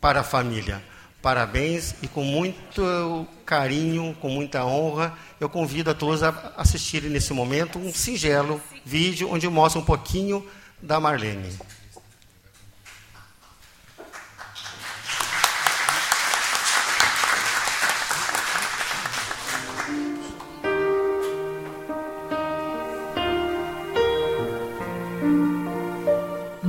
para 0.00 0.20
a 0.20 0.24
família. 0.24 0.82
Parabéns 1.22 1.94
e 2.02 2.08
com 2.08 2.24
muito 2.24 3.26
carinho, 3.44 4.16
com 4.20 4.28
muita 4.28 4.64
honra, 4.64 5.14
eu 5.38 5.48
convido 5.48 5.90
a 5.90 5.94
todos 5.94 6.22
a 6.22 6.54
assistirem 6.56 7.10
nesse 7.10 7.32
momento 7.32 7.78
um 7.78 7.92
singelo 7.92 8.60
vídeo 8.84 9.30
onde 9.30 9.46
eu 9.46 9.50
mostro 9.50 9.80
um 9.80 9.84
pouquinho 9.84 10.46
da 10.82 10.98
Marlene. 10.98 11.56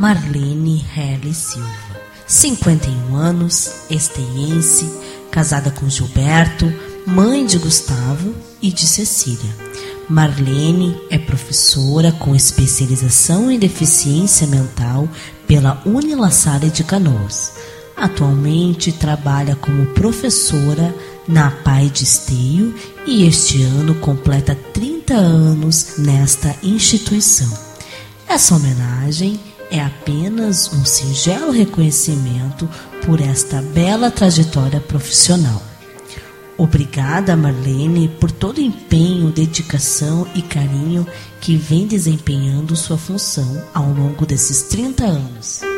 Marlene 0.02 0.84
Helle 0.98 1.32
Silva, 1.32 1.70
51 2.26 3.16
anos, 3.16 3.84
esteiense, 3.88 4.92
casada 5.30 5.70
com 5.70 5.88
Gilberto, 5.88 6.74
mãe 7.06 7.46
de 7.46 7.60
Gustavo 7.60 8.34
e 8.60 8.72
de 8.72 8.88
Cecília. 8.88 9.56
Marlene 10.10 11.00
é 11.12 11.20
professora 11.20 12.12
com 12.14 12.36
especialização 12.36 13.52
em 13.52 13.60
deficiência 13.60 14.48
mental 14.48 15.08
pela 15.46 15.80
Unilassalle 15.86 16.72
de 16.72 16.84
Canoas. 16.84 17.54
Atualmente 17.96 18.92
trabalha 18.92 19.56
como 19.56 19.86
professora 19.94 20.96
na 21.28 21.52
PAI 21.52 21.92
de 21.92 22.06
Esteio 22.06 22.74
e 23.06 23.28
este 23.28 23.62
ano 23.62 23.94
completa 23.94 24.58
30 24.74 25.14
anos 25.14 26.00
nesta 26.00 26.56
instituição. 26.64 27.56
Essa 28.28 28.56
homenagem 28.56 29.40
é 29.72 29.80
apenas 29.80 30.72
um 30.74 30.84
singelo 30.84 31.52
reconhecimento 31.52 32.70
por 33.06 33.22
esta 33.22 33.62
bela 33.62 34.12
trajetória 34.12 34.80
profissional. 34.80 35.64
Obrigada, 36.58 37.36
Marlene, 37.36 38.08
por 38.08 38.32
todo 38.32 38.60
o 38.60 38.62
empenho, 38.62 39.32
dedicação 39.32 40.28
e 40.36 40.42
carinho 40.42 41.08
que 41.40 41.56
vem 41.56 41.88
desempenhando 41.88 42.76
sua 42.76 42.98
função 42.98 43.64
ao 43.74 43.92
longo 43.92 44.26
desses 44.26 44.64
30 44.64 45.04
anos. 45.06 45.71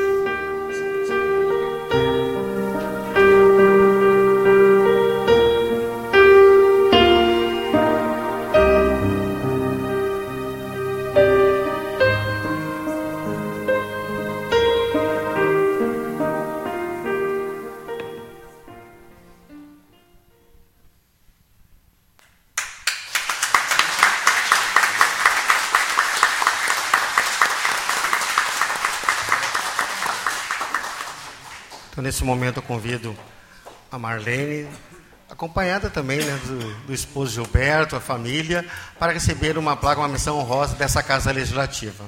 Nesse 32.03 32.21
momento, 32.25 32.57
eu 32.57 32.61
convido 32.61 33.15
a 33.89 33.97
Marlene, 33.97 34.67
acompanhada 35.29 35.89
também 35.89 36.17
né, 36.17 36.37
do, 36.45 36.87
do 36.87 36.93
esposo 36.93 37.31
Gilberto, 37.31 37.95
a 37.95 38.01
família, 38.01 38.65
para 38.99 39.13
receber 39.13 39.57
uma 39.57 39.77
placa, 39.77 40.01
uma 40.01 40.09
missão 40.09 40.37
honrosa 40.37 40.75
dessa 40.75 41.01
Casa 41.01 41.31
Legislativa. 41.31 42.03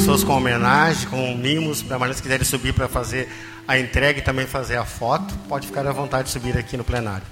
Pessoas 0.00 0.24
com 0.24 0.32
homenagem, 0.32 1.06
com 1.10 1.36
mimos, 1.36 1.82
para 1.82 1.98
mais 1.98 2.16
que 2.16 2.22
quiserem 2.22 2.42
subir 2.42 2.72
para 2.72 2.88
fazer 2.88 3.28
a 3.68 3.78
entrega 3.78 4.18
e 4.18 4.22
também 4.22 4.46
fazer 4.46 4.76
a 4.76 4.84
foto, 4.86 5.34
pode 5.46 5.66
ficar 5.66 5.86
à 5.86 5.92
vontade 5.92 6.24
de 6.24 6.30
subir 6.30 6.56
aqui 6.56 6.74
no 6.74 6.82
plenário. 6.82 7.26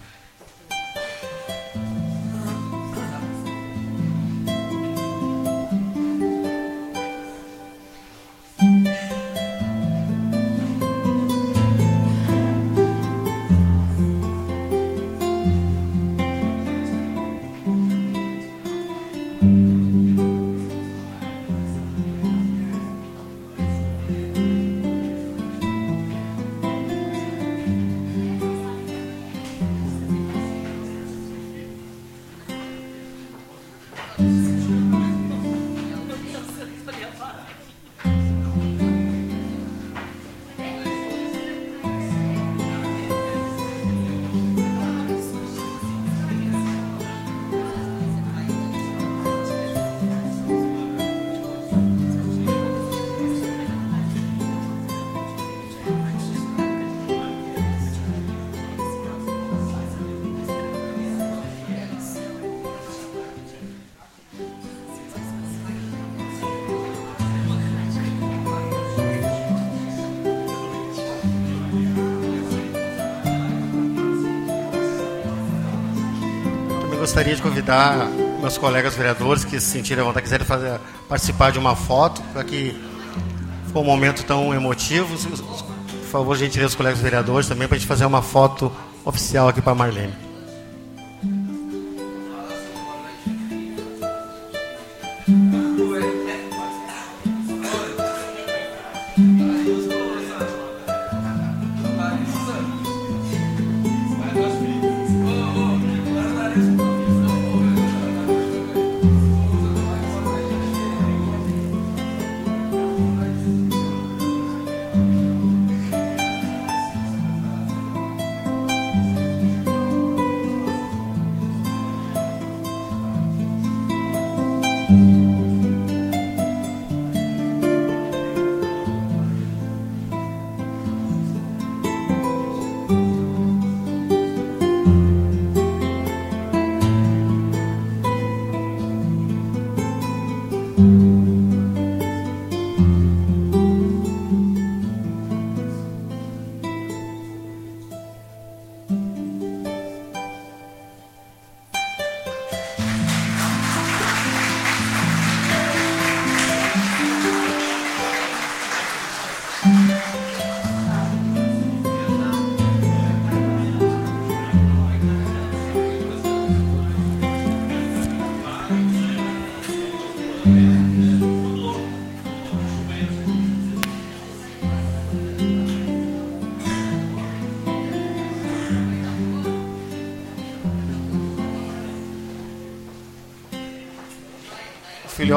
Gostaria 77.08 77.34
de 77.34 77.40
convidar 77.40 78.06
meus 78.38 78.58
colegas 78.58 78.94
vereadores 78.94 79.42
que 79.42 79.58
se 79.58 79.66
sentirem 79.66 80.02
à 80.02 80.06
vontade, 80.06 80.24
quiserem 80.24 80.46
fazer, 80.46 80.78
participar 81.08 81.50
de 81.50 81.58
uma 81.58 81.74
foto, 81.74 82.20
para 82.34 82.44
que 82.44 82.78
ficou 83.66 83.82
um 83.82 83.86
momento 83.86 84.22
tão 84.24 84.52
emotivo. 84.52 85.16
Por 85.16 86.10
favor, 86.10 86.36
gentileza, 86.36 86.68
os 86.68 86.74
colegas 86.74 87.00
vereadores 87.00 87.48
também, 87.48 87.66
para 87.66 87.76
a 87.76 87.78
gente 87.78 87.88
fazer 87.88 88.04
uma 88.04 88.20
foto 88.20 88.70
oficial 89.06 89.48
aqui 89.48 89.62
para 89.62 89.72
a 89.72 89.74
Marlene. 89.74 90.27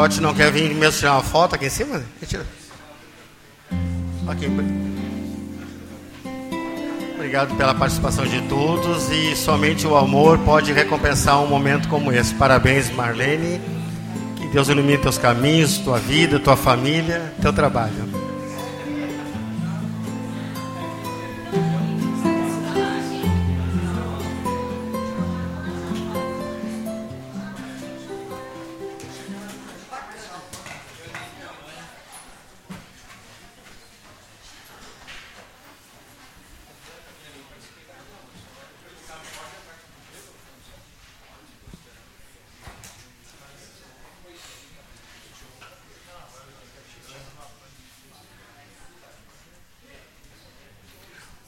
Filhote 0.02 0.22
não 0.22 0.34
quer 0.34 0.52
vir 0.52 0.74
mesmo 0.74 0.99
tirar 0.99 1.14
uma 1.14 1.24
foto 1.24 1.56
aqui 1.56 1.66
em 1.66 1.70
cima? 1.70 2.02
Tira. 2.26 2.45
Ok. 4.28 4.49
Obrigado 7.16 7.56
pela 7.56 7.76
participação 7.76 8.26
de 8.26 8.41
todos 8.47 9.10
e 9.12 9.36
somente 9.36 9.86
o 9.86 9.95
amor 9.95 10.39
pode 10.39 10.74
recompensar 10.74 11.39
um 11.41 11.47
momento 11.47 11.88
como 11.88 12.12
esse. 12.12 12.34
Parabéns, 12.34 12.89
Marlene. 12.89 13.62
Que 14.38 14.47
Deus 14.47 14.70
ilumine 14.70 14.97
teus 14.97 15.18
caminhos, 15.18 15.78
tua 15.78 15.99
vida, 15.99 16.39
tua 16.39 16.58
família, 16.58 17.34
teu 17.39 17.54
trabalho. 17.54 18.21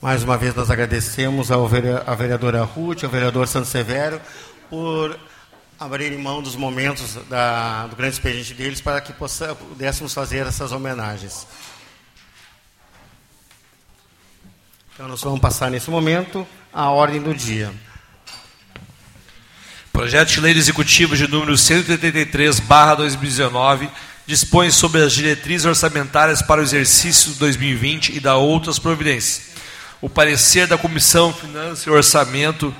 Mais 0.04 0.22
uma 0.22 0.36
vez 0.36 0.54
nós 0.54 0.70
agradecemos 0.70 1.50
ao 1.50 1.64
à 1.64 1.68
vereadora 2.14 2.62
Ruth, 2.62 3.04
ao 3.04 3.10
vereador 3.10 3.48
Santo 3.48 3.66
Severo, 3.68 4.20
por 4.68 5.18
abrirem 5.80 6.18
mão 6.18 6.42
dos 6.42 6.56
momentos 6.56 7.14
da- 7.30 7.86
do 7.86 7.96
grande 7.96 8.16
expediente 8.16 8.52
deles 8.52 8.82
para 8.82 9.00
que 9.00 9.14
pudéssemos 9.14 10.12
fazer 10.12 10.46
essas 10.46 10.72
homenagens. 10.72 11.46
Então 14.92 15.08
nós 15.08 15.22
vamos 15.22 15.40
passar 15.40 15.70
nesse 15.70 15.90
momento 15.90 16.46
a 16.70 16.90
ordem 16.90 17.22
do 17.22 17.34
dia. 17.34 17.72
Projeto 19.90 20.32
de 20.32 20.40
Lei 20.42 20.52
Executivo 20.54 21.16
de 21.16 21.26
número 21.26 21.56
183/2019 21.56 23.88
dispõe 24.26 24.70
sobre 24.70 25.02
as 25.02 25.14
diretrizes 25.14 25.64
orçamentárias 25.64 26.42
para 26.42 26.60
o 26.60 26.62
exercício 26.62 27.32
de 27.32 27.38
2020 27.38 28.14
e 28.14 28.20
dá 28.20 28.36
outras 28.36 28.78
providências. 28.78 29.53
O 30.04 30.08
parecer 30.10 30.66
da 30.66 30.76
Comissão 30.76 31.32
Finanças 31.32 31.86
e 31.86 31.90
Orçamento 31.90 32.74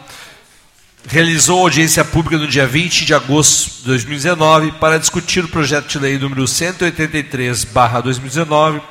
realizou 1.08 1.60
audiência 1.60 2.04
pública 2.04 2.36
no 2.36 2.46
dia 2.46 2.66
20 2.66 3.06
de 3.06 3.14
agosto 3.14 3.78
de 3.78 3.84
2019 3.84 4.72
para 4.72 4.98
discutir 4.98 5.42
o 5.42 5.48
projeto 5.48 5.88
de 5.88 5.98
lei 5.98 6.18
número 6.18 6.44
183/2019 6.44 8.82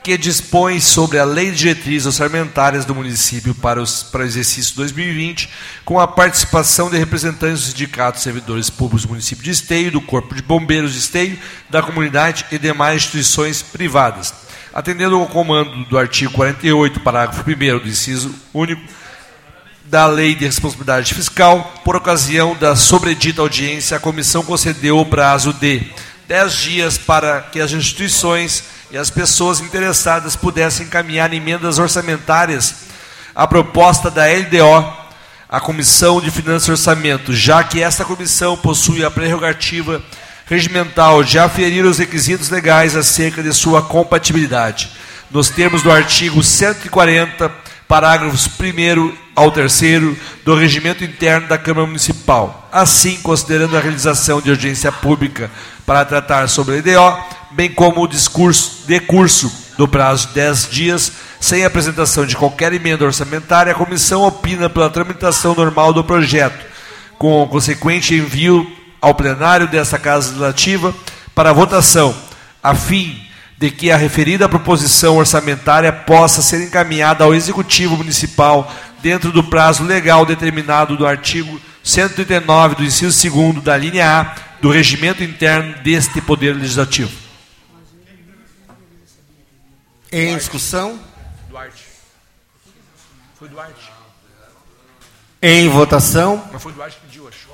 que 0.00 0.16
dispõe 0.16 0.80
sobre 0.80 1.18
a 1.18 1.24
Lei 1.24 1.50
de 1.50 1.56
Diretrizes 1.56 2.06
Orçamentárias 2.06 2.84
do 2.84 2.94
município 2.94 3.52
para, 3.52 3.82
os, 3.82 4.04
para 4.04 4.20
o 4.20 4.24
exercício 4.24 4.76
2020, 4.76 5.50
com 5.84 5.98
a 5.98 6.06
participação 6.06 6.88
de 6.88 6.96
representantes 6.96 7.62
dos 7.62 7.70
sindicatos 7.70 8.22
servidores 8.22 8.70
públicos 8.70 9.02
do 9.02 9.08
município 9.08 9.42
de 9.42 9.50
Esteio, 9.50 9.90
do 9.90 10.00
Corpo 10.00 10.36
de 10.36 10.42
Bombeiros 10.42 10.92
de 10.92 11.00
Esteio, 11.00 11.36
da 11.68 11.82
comunidade 11.82 12.46
e 12.52 12.60
demais 12.60 12.98
instituições 12.98 13.60
privadas. 13.60 14.45
Atendendo 14.76 15.16
ao 15.16 15.26
comando 15.26 15.86
do 15.86 15.96
artigo 15.96 16.34
48, 16.34 17.00
parágrafo 17.00 17.42
1 17.50 17.78
do 17.78 17.88
inciso 17.88 18.34
único, 18.52 18.82
da 19.86 20.06
Lei 20.06 20.34
de 20.34 20.44
Responsabilidade 20.44 21.14
Fiscal, 21.14 21.80
por 21.82 21.96
ocasião 21.96 22.54
da 22.54 22.76
sobredita 22.76 23.40
audiência, 23.40 23.96
a 23.96 24.00
comissão 24.00 24.44
concedeu 24.44 24.98
o 24.98 25.06
prazo 25.06 25.54
de 25.54 25.82
10 26.28 26.56
dias 26.56 26.98
para 26.98 27.40
que 27.40 27.58
as 27.58 27.72
instituições 27.72 28.64
e 28.90 28.98
as 28.98 29.08
pessoas 29.08 29.60
interessadas 29.60 30.36
pudessem 30.36 30.84
encaminhar 30.84 31.32
emendas 31.32 31.78
orçamentárias. 31.78 32.74
À 33.34 33.46
proposta 33.46 34.10
da 34.10 34.26
LDO, 34.26 34.94
a 35.48 35.58
Comissão 35.58 36.20
de 36.20 36.30
Finanças 36.30 36.68
e 36.68 36.72
Orçamento, 36.72 37.32
já 37.32 37.64
que 37.64 37.82
esta 37.82 38.04
comissão 38.04 38.58
possui 38.58 39.02
a 39.02 39.10
prerrogativa 39.10 40.02
regimental 40.46 41.24
de 41.24 41.38
aferir 41.38 41.84
os 41.84 41.98
requisitos 41.98 42.48
legais 42.50 42.96
acerca 42.96 43.42
de 43.42 43.52
sua 43.52 43.82
compatibilidade, 43.82 44.90
nos 45.30 45.50
termos 45.50 45.82
do 45.82 45.90
artigo 45.90 46.42
140, 46.42 47.50
parágrafos 47.88 48.46
1 48.46 49.12
ao 49.34 49.50
3 49.50 49.80
do 50.44 50.54
Regimento 50.54 51.02
Interno 51.04 51.48
da 51.48 51.58
Câmara 51.58 51.86
Municipal. 51.86 52.68
Assim, 52.72 53.16
considerando 53.16 53.76
a 53.76 53.80
realização 53.80 54.40
de 54.40 54.50
audiência 54.50 54.92
pública 54.92 55.50
para 55.84 56.04
tratar 56.04 56.48
sobre 56.48 56.76
a 56.76 56.78
EDO, 56.78 57.18
bem 57.50 57.68
como 57.68 58.02
o 58.02 58.08
discurso, 58.08 58.86
decurso 58.86 59.52
do 59.76 59.88
prazo 59.88 60.28
de 60.28 60.34
10 60.34 60.70
dias, 60.70 61.12
sem 61.40 61.64
apresentação 61.64 62.24
de 62.24 62.36
qualquer 62.36 62.72
emenda 62.72 63.04
orçamentária, 63.04 63.72
a 63.72 63.76
comissão 63.76 64.22
opina 64.22 64.70
pela 64.70 64.88
tramitação 64.88 65.54
normal 65.54 65.92
do 65.92 66.04
projeto, 66.04 66.64
com 67.18 67.42
o 67.42 67.48
consequente 67.48 68.14
envio 68.14 68.75
ao 69.06 69.14
plenário 69.14 69.68
desta 69.68 70.00
Casa 70.00 70.30
Legislativa 70.30 70.92
para 71.32 71.52
votação, 71.52 72.12
a 72.60 72.74
fim 72.74 73.24
de 73.56 73.70
que 73.70 73.92
a 73.92 73.96
referida 73.96 74.48
proposição 74.48 75.18
orçamentária 75.18 75.92
possa 75.92 76.42
ser 76.42 76.64
encaminhada 76.64 77.22
ao 77.22 77.32
Executivo 77.32 77.96
Municipal 77.96 78.68
dentro 79.00 79.30
do 79.30 79.44
prazo 79.44 79.84
legal 79.84 80.26
determinado 80.26 80.96
do 80.96 81.06
artigo 81.06 81.60
139 81.84 82.74
do 82.74 82.82
inciso 82.82 83.30
2 83.30 83.62
da 83.62 83.76
linha 83.76 84.10
A 84.10 84.34
do 84.60 84.72
regimento 84.72 85.22
interno 85.22 85.80
deste 85.84 86.20
Poder 86.20 86.56
Legislativo. 86.56 87.12
Em 90.10 90.36
discussão? 90.36 90.98
Duarte. 91.48 91.84
Foi 93.38 93.48
Duarte. 93.48 93.92
Em 95.40 95.68
votação? 95.68 96.44
Mas 96.52 96.60
foi 96.60 96.72
Duarte 96.72 96.96
que 96.96 97.06
pediu, 97.06 97.28
acho. 97.28 97.46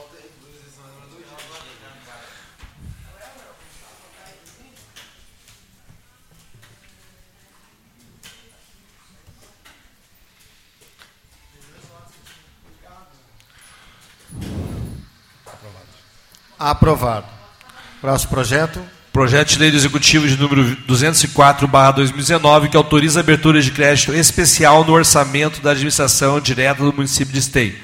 Aprovado. 16.63 17.27
Próximo 18.01 18.31
projeto. 18.31 18.81
Projeto 19.13 19.49
de 19.49 19.59
Lei 19.59 19.73
do 19.73 19.77
Executivo 19.77 20.29
de 20.29 20.37
número 20.37 20.77
204/2019 20.87 22.69
que 22.69 22.77
autoriza 22.77 23.19
a 23.19 23.23
abertura 23.23 23.61
de 23.61 23.73
crédito 23.73 24.15
especial 24.15 24.85
no 24.85 24.93
orçamento 24.93 25.61
da 25.61 25.73
administração 25.73 26.41
direta 26.41 26.85
do 26.85 26.93
município 26.93 27.33
de 27.33 27.41
Esteio. 27.41 27.77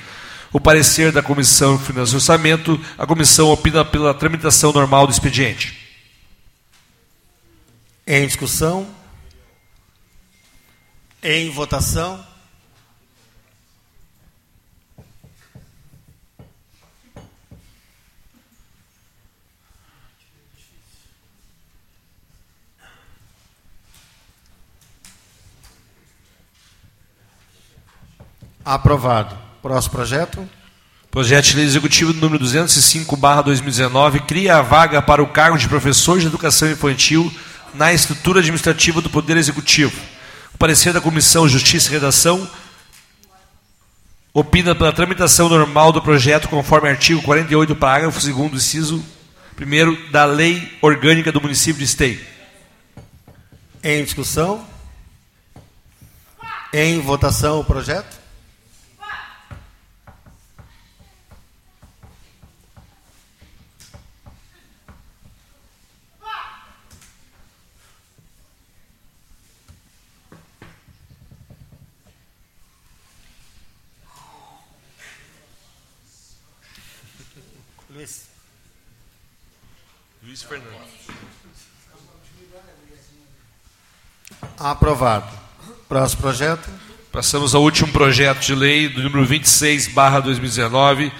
O 0.52 0.60
parecer 0.60 1.10
da 1.10 1.20
Comissão 1.20 1.76
de 1.76 1.82
Finanças 1.82 2.12
e 2.12 2.16
Orçamento, 2.16 2.80
a 2.96 3.04
comissão 3.04 3.50
opina 3.50 3.84
pela 3.84 4.14
tramitação 4.14 4.72
normal 4.72 5.08
do 5.08 5.12
expediente. 5.12 5.76
Em 8.06 8.24
discussão? 8.28 8.86
Em 11.20 11.50
votação? 11.50 12.24
Aprovado. 28.68 29.34
Próximo 29.62 29.92
projeto. 29.92 30.46
Projeto 31.10 31.46
de 31.46 31.56
Lei 31.56 31.64
Executivo 31.64 32.12
número 32.12 32.44
205/2019 32.44 34.20
cria 34.26 34.58
a 34.58 34.62
vaga 34.62 35.00
para 35.00 35.22
o 35.22 35.28
cargo 35.28 35.56
de 35.56 35.66
professor 35.66 36.20
de 36.20 36.26
educação 36.26 36.70
infantil 36.70 37.32
na 37.72 37.94
estrutura 37.94 38.40
administrativa 38.40 39.00
do 39.00 39.08
Poder 39.08 39.38
Executivo. 39.38 39.98
O 40.54 40.58
parecer 40.58 40.92
da 40.92 41.00
Comissão 41.00 41.48
Justiça 41.48 41.88
e 41.88 41.92
Redação 41.92 42.46
opina 44.34 44.74
pela 44.74 44.92
tramitação 44.92 45.48
normal 45.48 45.90
do 45.90 46.02
projeto 46.02 46.46
conforme 46.50 46.90
artigo 46.90 47.22
48, 47.22 47.74
parágrafo 47.74 48.20
2 48.20 48.52
inciso 48.52 49.02
1 49.58 50.10
da 50.10 50.26
Lei 50.26 50.76
Orgânica 50.82 51.32
do 51.32 51.40
Município 51.40 51.78
de 51.78 51.84
Esteio. 51.84 52.20
Em 53.82 54.04
discussão? 54.04 54.62
Em 56.70 57.00
votação 57.00 57.60
o 57.60 57.64
projeto? 57.64 58.17
Luiz. 77.90 78.28
Luiz 80.22 80.42
Fernando. 80.42 80.68
Aprovado. 84.58 85.26
Próximo 85.88 86.20
projeto. 86.20 86.68
Passamos 87.10 87.54
ao 87.54 87.62
último 87.62 87.90
projeto 87.90 88.40
de 88.40 88.54
lei, 88.54 88.88
do 88.90 89.02
número 89.02 89.24
26, 89.24 89.88
barra 89.88 90.20
2019, 90.20 91.10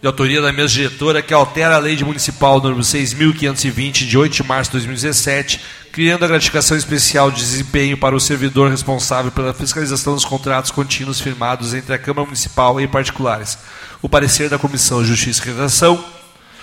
de 0.00 0.06
autoria 0.06 0.42
da 0.42 0.52
mesa 0.52 0.68
diretora, 0.68 1.22
que 1.22 1.32
altera 1.32 1.76
a 1.76 1.78
lei 1.78 1.96
de 1.96 2.04
municipal 2.04 2.60
número 2.60 2.82
6.520, 2.82 4.06
de 4.06 4.18
8 4.18 4.32
de 4.32 4.42
março 4.42 4.70
de 4.70 4.76
2017, 4.76 5.60
criando 5.90 6.24
a 6.24 6.28
gratificação 6.28 6.76
especial 6.76 7.30
de 7.30 7.38
desempenho 7.38 7.96
para 7.96 8.14
o 8.14 8.20
servidor 8.20 8.70
responsável 8.70 9.32
pela 9.32 9.54
fiscalização 9.54 10.14
dos 10.14 10.26
contratos 10.26 10.70
contínuos 10.70 11.20
firmados 11.20 11.72
entre 11.72 11.94
a 11.94 11.98
Câmara 11.98 12.26
Municipal 12.26 12.78
e 12.80 12.86
particulares. 12.86 13.58
O 14.02 14.08
parecer 14.08 14.50
da 14.50 14.58
Comissão 14.58 15.02
de 15.02 15.08
Justiça 15.08 15.42
e 15.42 15.52
Redação 15.52 16.04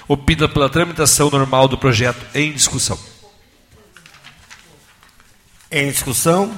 opina 0.07 0.47
pela 0.47 0.69
tramitação 0.69 1.31
normal 1.31 1.67
do 1.67 1.77
projeto 1.77 2.23
em 2.36 2.51
discussão. 2.51 2.99
Em 5.71 5.89
discussão. 5.89 6.55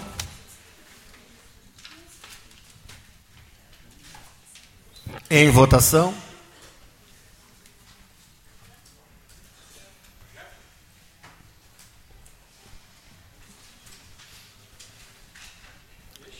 Em 5.29 5.49
votação. 5.49 6.24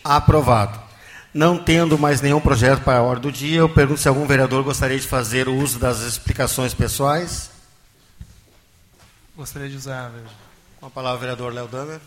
Aprovado. 0.05 0.79
Não 1.33 1.57
tendo 1.57 1.97
mais 1.97 2.21
nenhum 2.21 2.39
projeto 2.39 2.83
para 2.83 2.99
a 2.99 3.01
ordem 3.01 3.23
do 3.23 3.35
dia, 3.35 3.57
eu 3.57 3.67
pergunto 3.67 3.99
se 3.99 4.07
algum 4.07 4.27
vereador 4.27 4.63
gostaria 4.63 4.99
de 4.99 5.07
fazer 5.07 5.47
o 5.49 5.55
uso 5.55 5.79
das 5.79 6.01
explicações 6.01 6.75
pessoais. 6.75 7.49
Gostaria 9.35 9.67
de 9.67 9.75
usar. 9.75 10.11
Com 10.79 10.85
a 10.85 10.89
palavra, 10.91 11.19
vereador 11.21 11.51
Léo 11.51 11.67
Damer. 11.67 11.99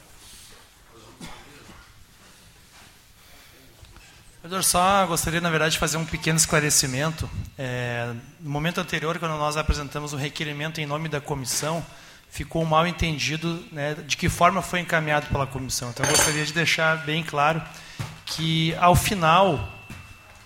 Vereador, 4.45 4.63
só 4.63 5.05
gostaria, 5.05 5.41
na 5.41 5.51
verdade, 5.51 5.73
de 5.73 5.81
fazer 5.81 5.97
um 5.97 6.05
pequeno 6.07 6.39
esclarecimento. 6.39 7.29
É, 7.59 8.15
no 8.39 8.49
momento 8.49 8.81
anterior, 8.81 9.19
quando 9.19 9.37
nós 9.37 9.57
apresentamos 9.57 10.13
o 10.13 10.17
requerimento 10.17 10.81
em 10.81 10.87
nome 10.87 11.09
da 11.09 11.21
comissão, 11.21 11.85
ficou 12.31 12.65
mal 12.65 12.87
entendido 12.87 13.61
né, 13.73 13.95
de 14.07 14.17
que 14.17 14.29
forma 14.29 14.63
foi 14.63 14.79
encaminhado 14.79 15.27
pela 15.27 15.49
comissão. 15.49 15.91
Então, 15.91 16.07
eu 16.07 16.13
gostaria 16.13 16.45
de 16.45 16.53
deixar 16.53 17.05
bem 17.05 17.25
claro 17.25 17.61
que, 18.29 18.75
ao 18.77 18.95
final, 18.95 19.69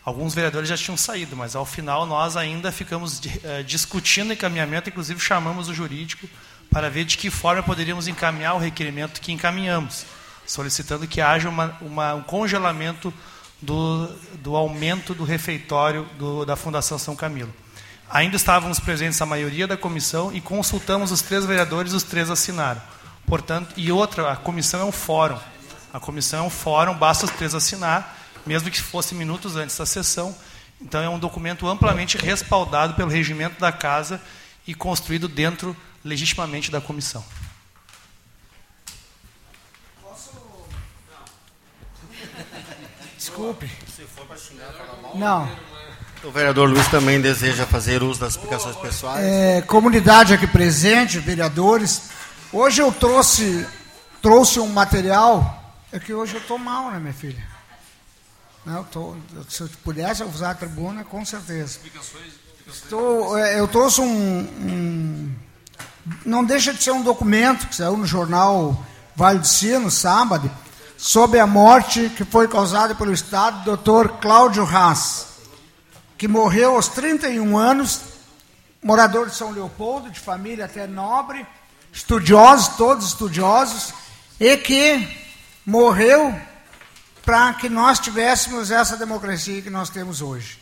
alguns 0.04 0.34
vereadores 0.34 0.68
já 0.68 0.76
tinham 0.76 0.96
saído, 0.96 1.36
mas, 1.36 1.54
ao 1.54 1.66
final, 1.66 2.06
nós 2.06 2.36
ainda 2.36 2.70
ficamos 2.70 3.18
uh, 3.18 3.64
discutindo 3.66 4.32
encaminhamento, 4.32 4.88
inclusive 4.88 5.20
chamamos 5.20 5.68
o 5.68 5.74
jurídico 5.74 6.28
para 6.70 6.88
ver 6.88 7.04
de 7.04 7.18
que 7.18 7.30
forma 7.30 7.62
poderíamos 7.62 8.08
encaminhar 8.08 8.54
o 8.54 8.58
requerimento 8.58 9.20
que 9.20 9.30
encaminhamos, 9.30 10.06
solicitando 10.46 11.06
que 11.06 11.20
haja 11.20 11.48
uma, 11.48 11.76
uma, 11.82 12.14
um 12.14 12.22
congelamento 12.22 13.12
do, 13.60 14.08
do 14.36 14.56
aumento 14.56 15.14
do 15.14 15.24
refeitório 15.24 16.04
do, 16.18 16.44
da 16.44 16.56
Fundação 16.56 16.98
São 16.98 17.14
Camilo. 17.14 17.52
Ainda 18.10 18.36
estávamos 18.36 18.80
presentes 18.80 19.20
a 19.20 19.26
maioria 19.26 19.66
da 19.66 19.76
comissão 19.76 20.32
e 20.34 20.40
consultamos 20.40 21.12
os 21.12 21.22
três 21.22 21.44
vereadores, 21.44 21.92
os 21.92 22.02
três 22.02 22.30
assinaram. 22.30 22.80
Portanto, 23.26 23.72
e 23.76 23.92
outra, 23.92 24.32
a 24.32 24.36
comissão 24.36 24.80
é 24.80 24.84
um 24.84 24.92
fórum. 24.92 25.38
A 25.92 26.00
comissão 26.00 26.44
é 26.44 26.46
um 26.46 26.50
fórum, 26.50 26.94
basta 26.94 27.26
os 27.26 27.30
três 27.32 27.54
assinar, 27.54 28.16
mesmo 28.46 28.70
que 28.70 28.80
fosse 28.80 29.14
minutos 29.14 29.56
antes 29.56 29.76
da 29.76 29.84
sessão. 29.84 30.34
Então, 30.80 31.02
é 31.02 31.08
um 31.08 31.18
documento 31.18 31.68
amplamente 31.68 32.16
respaldado 32.16 32.94
pelo 32.94 33.10
regimento 33.10 33.60
da 33.60 33.70
casa 33.70 34.20
e 34.66 34.74
construído 34.74 35.28
dentro, 35.28 35.76
legitimamente, 36.04 36.70
da 36.70 36.80
comissão. 36.80 37.22
Desculpe. 43.16 43.70
Não. 45.14 45.48
O 46.24 46.30
vereador 46.30 46.68
Luiz 46.68 46.86
também 46.88 47.20
deseja 47.20 47.66
fazer 47.66 48.02
uso 48.02 48.20
das 48.20 48.32
explicações 48.32 48.76
pessoais. 48.76 49.24
É, 49.24 49.62
comunidade 49.62 50.32
aqui 50.32 50.46
presente, 50.46 51.18
vereadores. 51.18 52.10
Hoje 52.52 52.80
eu 52.80 52.92
trouxe, 52.92 53.66
trouxe 54.20 54.58
um 54.58 54.68
material. 54.68 55.61
É 55.92 55.98
que 55.98 56.14
hoje 56.14 56.34
eu 56.34 56.40
estou 56.40 56.58
mal, 56.58 56.90
né, 56.90 56.98
minha 56.98 57.12
filha? 57.12 57.44
Não, 58.64 58.78
eu 58.78 58.84
tô, 58.84 59.16
se 59.46 59.60
eu 59.60 59.68
pudesse 59.84 60.22
usar 60.24 60.52
a 60.52 60.54
tribuna, 60.54 61.04
com 61.04 61.22
certeza. 61.22 61.80
Estou, 62.66 63.36
é, 63.36 63.60
eu 63.60 63.68
trouxe 63.68 64.00
um, 64.00 64.06
um, 64.06 65.34
Não 66.24 66.42
deixa 66.44 66.72
de 66.72 66.82
ser 66.82 66.92
um 66.92 67.02
documento 67.02 67.66
que 67.66 67.76
saiu 67.76 67.96
no 67.96 68.06
jornal 68.06 68.82
Vale 69.14 69.40
do 69.40 69.46
Sino, 69.46 69.90
sábado, 69.90 70.50
sobre 70.96 71.38
a 71.38 71.46
morte 71.46 72.08
que 72.16 72.24
foi 72.24 72.48
causada 72.48 72.94
pelo 72.94 73.12
Estado 73.12 73.62
do 73.64 73.76
Dr. 73.76 74.12
Cláudio 74.18 74.64
Haas, 74.64 75.26
que 76.16 76.26
morreu 76.26 76.76
aos 76.76 76.88
31 76.88 77.58
anos, 77.58 78.00
morador 78.82 79.28
de 79.28 79.34
São 79.34 79.50
Leopoldo, 79.50 80.10
de 80.10 80.20
família 80.20 80.64
até 80.64 80.86
nobre, 80.86 81.46
estudiosos, 81.92 82.76
todos 82.76 83.08
estudiosos, 83.08 83.92
e 84.40 84.56
que 84.56 85.21
morreu 85.64 86.34
para 87.24 87.54
que 87.54 87.68
nós 87.68 87.98
tivéssemos 87.98 88.70
essa 88.70 88.96
democracia 88.96 89.62
que 89.62 89.70
nós 89.70 89.88
temos 89.88 90.20
hoje. 90.20 90.58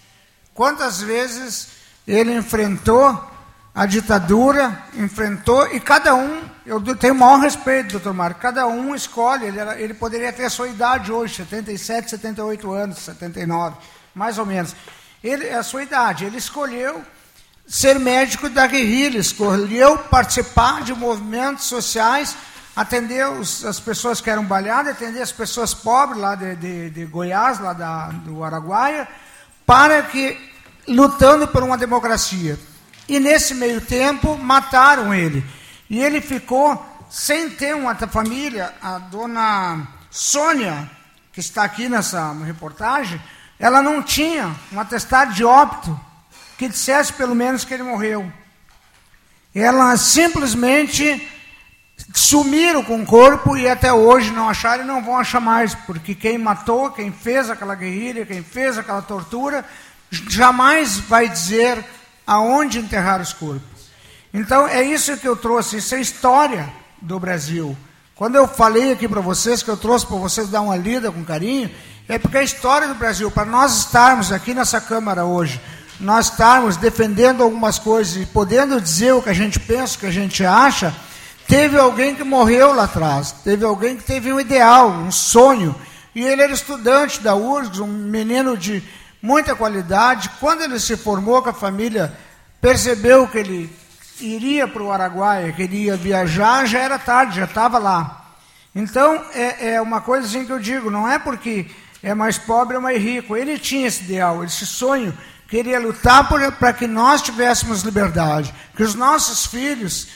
Quantas 0.54 1.00
vezes 1.00 1.68
ele 2.06 2.34
enfrentou 2.34 3.28
a 3.74 3.86
ditadura, 3.86 4.82
enfrentou, 4.94 5.66
e 5.72 5.80
cada 5.80 6.14
um, 6.14 6.42
eu 6.66 6.80
tenho 6.96 7.14
o 7.14 7.16
maior 7.16 7.38
respeito, 7.38 7.92
doutor 7.92 8.12
Mário, 8.12 8.36
cada 8.36 8.66
um 8.66 8.94
escolhe, 8.94 9.46
ele, 9.46 9.58
era, 9.58 9.80
ele 9.80 9.94
poderia 9.94 10.32
ter 10.32 10.44
a 10.44 10.50
sua 10.50 10.68
idade 10.68 11.12
hoje, 11.12 11.36
77, 11.36 12.10
78 12.10 12.72
anos, 12.72 12.98
79, 12.98 13.76
mais 14.14 14.38
ou 14.38 14.44
menos. 14.44 14.74
Ele, 15.22 15.48
a 15.50 15.62
sua 15.62 15.82
idade, 15.82 16.24
ele 16.24 16.36
escolheu 16.36 17.02
ser 17.66 18.00
médico 18.00 18.48
da 18.48 18.66
guerrilha, 18.66 19.18
escolheu 19.18 19.96
participar 19.96 20.82
de 20.82 20.92
movimentos 20.92 21.66
sociais, 21.66 22.36
atender 22.74 23.26
os, 23.28 23.64
as 23.64 23.80
pessoas 23.80 24.20
que 24.20 24.30
eram 24.30 24.44
baleadas, 24.44 24.92
atender 24.92 25.22
as 25.22 25.32
pessoas 25.32 25.74
pobres 25.74 26.20
lá 26.20 26.34
de, 26.34 26.56
de, 26.56 26.90
de 26.90 27.04
Goiás, 27.04 27.58
lá 27.58 27.72
da, 27.72 28.08
do 28.08 28.42
Araguaia, 28.44 29.08
para 29.66 30.02
que, 30.02 30.38
lutando 30.86 31.46
por 31.48 31.62
uma 31.62 31.76
democracia. 31.76 32.58
E 33.08 33.18
nesse 33.18 33.54
meio 33.54 33.80
tempo, 33.80 34.36
mataram 34.38 35.12
ele. 35.12 35.44
E 35.88 36.00
ele 36.00 36.20
ficou 36.20 36.86
sem 37.10 37.50
ter 37.50 37.74
uma 37.74 37.94
família. 37.94 38.72
A 38.80 38.98
dona 38.98 39.88
Sônia, 40.10 40.88
que 41.32 41.40
está 41.40 41.64
aqui 41.64 41.88
nessa 41.88 42.32
reportagem, 42.44 43.20
ela 43.58 43.82
não 43.82 44.02
tinha 44.02 44.54
um 44.72 44.80
atestado 44.80 45.34
de 45.34 45.44
óbito 45.44 45.98
que 46.56 46.68
dissesse 46.68 47.12
pelo 47.12 47.34
menos 47.34 47.64
que 47.64 47.74
ele 47.74 47.82
morreu. 47.82 48.32
Ela 49.54 49.96
simplesmente 49.96 51.28
sumiram 52.14 52.82
com 52.82 53.02
o 53.02 53.06
corpo 53.06 53.56
e 53.56 53.68
até 53.68 53.92
hoje 53.92 54.30
não 54.32 54.48
acharam 54.48 54.84
e 54.84 54.86
não 54.86 55.02
vão 55.02 55.16
achar 55.16 55.40
mais, 55.40 55.74
porque 55.74 56.14
quem 56.14 56.38
matou, 56.38 56.90
quem 56.90 57.12
fez 57.12 57.50
aquela 57.50 57.74
guerrilha, 57.74 58.26
quem 58.26 58.42
fez 58.42 58.78
aquela 58.78 59.02
tortura, 59.02 59.64
jamais 60.10 60.98
vai 60.98 61.28
dizer 61.28 61.84
aonde 62.26 62.78
enterrar 62.78 63.20
os 63.20 63.32
corpos. 63.32 63.90
Então 64.32 64.66
é 64.66 64.82
isso 64.82 65.16
que 65.16 65.28
eu 65.28 65.36
trouxe, 65.36 65.78
isso 65.78 65.94
é 65.94 66.00
história 66.00 66.68
do 67.00 67.18
Brasil. 67.18 67.76
Quando 68.14 68.36
eu 68.36 68.46
falei 68.46 68.92
aqui 68.92 69.08
para 69.08 69.20
vocês, 69.20 69.62
que 69.62 69.70
eu 69.70 69.76
trouxe 69.76 70.06
para 70.06 70.16
vocês 70.16 70.48
dar 70.48 70.60
uma 70.60 70.76
lida 70.76 71.10
com 71.10 71.24
carinho, 71.24 71.70
é 72.08 72.18
porque 72.18 72.38
a 72.38 72.42
história 72.42 72.86
do 72.86 72.94
Brasil, 72.94 73.30
para 73.30 73.46
nós 73.46 73.78
estarmos 73.78 74.30
aqui 74.30 74.52
nessa 74.52 74.80
Câmara 74.80 75.24
hoje, 75.24 75.60
nós 75.98 76.30
estarmos 76.30 76.76
defendendo 76.76 77.42
algumas 77.42 77.78
coisas 77.78 78.22
e 78.22 78.26
podendo 78.26 78.80
dizer 78.80 79.12
o 79.12 79.22
que 79.22 79.30
a 79.30 79.34
gente 79.34 79.58
pensa, 79.60 79.96
o 79.96 80.00
que 80.00 80.06
a 80.06 80.10
gente 80.10 80.44
acha, 80.44 80.94
teve 81.50 81.76
alguém 81.76 82.14
que 82.14 82.22
morreu 82.22 82.72
lá 82.72 82.84
atrás, 82.84 83.32
teve 83.32 83.64
alguém 83.64 83.96
que 83.96 84.04
teve 84.04 84.32
um 84.32 84.38
ideal, 84.38 84.88
um 84.88 85.10
sonho, 85.10 85.74
e 86.14 86.24
ele 86.24 86.42
era 86.42 86.52
estudante 86.52 87.20
da 87.20 87.34
URGS, 87.34 87.80
um 87.80 87.88
menino 87.88 88.56
de 88.56 88.80
muita 89.20 89.56
qualidade. 89.56 90.30
Quando 90.38 90.62
ele 90.62 90.78
se 90.78 90.96
formou 90.96 91.42
com 91.42 91.50
a 91.50 91.52
família, 91.52 92.16
percebeu 92.60 93.26
que 93.26 93.38
ele 93.38 93.76
iria 94.20 94.68
para 94.68 94.80
o 94.80 94.92
Araguaia, 94.92 95.52
que 95.52 95.62
ele 95.62 95.86
ia 95.86 95.96
viajar, 95.96 96.66
já 96.66 96.78
era 96.78 97.00
tarde, 97.00 97.38
já 97.38 97.46
estava 97.46 97.78
lá. 97.78 98.36
Então, 98.72 99.20
é, 99.34 99.72
é, 99.72 99.80
uma 99.80 100.00
coisa 100.00 100.28
assim 100.28 100.46
que 100.46 100.52
eu 100.52 100.60
digo, 100.60 100.88
não 100.88 101.08
é 101.08 101.18
porque 101.18 101.66
é 102.00 102.14
mais 102.14 102.38
pobre 102.38 102.76
ou 102.76 102.82
mais 102.82 103.02
rico. 103.02 103.36
Ele 103.36 103.58
tinha 103.58 103.88
esse 103.88 104.04
ideal, 104.04 104.44
esse 104.44 104.64
sonho, 104.64 105.12
queria 105.48 105.80
lutar 105.80 106.28
para 106.28 106.72
que 106.72 106.86
nós 106.86 107.20
tivéssemos 107.20 107.82
liberdade, 107.82 108.54
que 108.76 108.84
os 108.84 108.94
nossos 108.94 109.46
filhos 109.46 110.06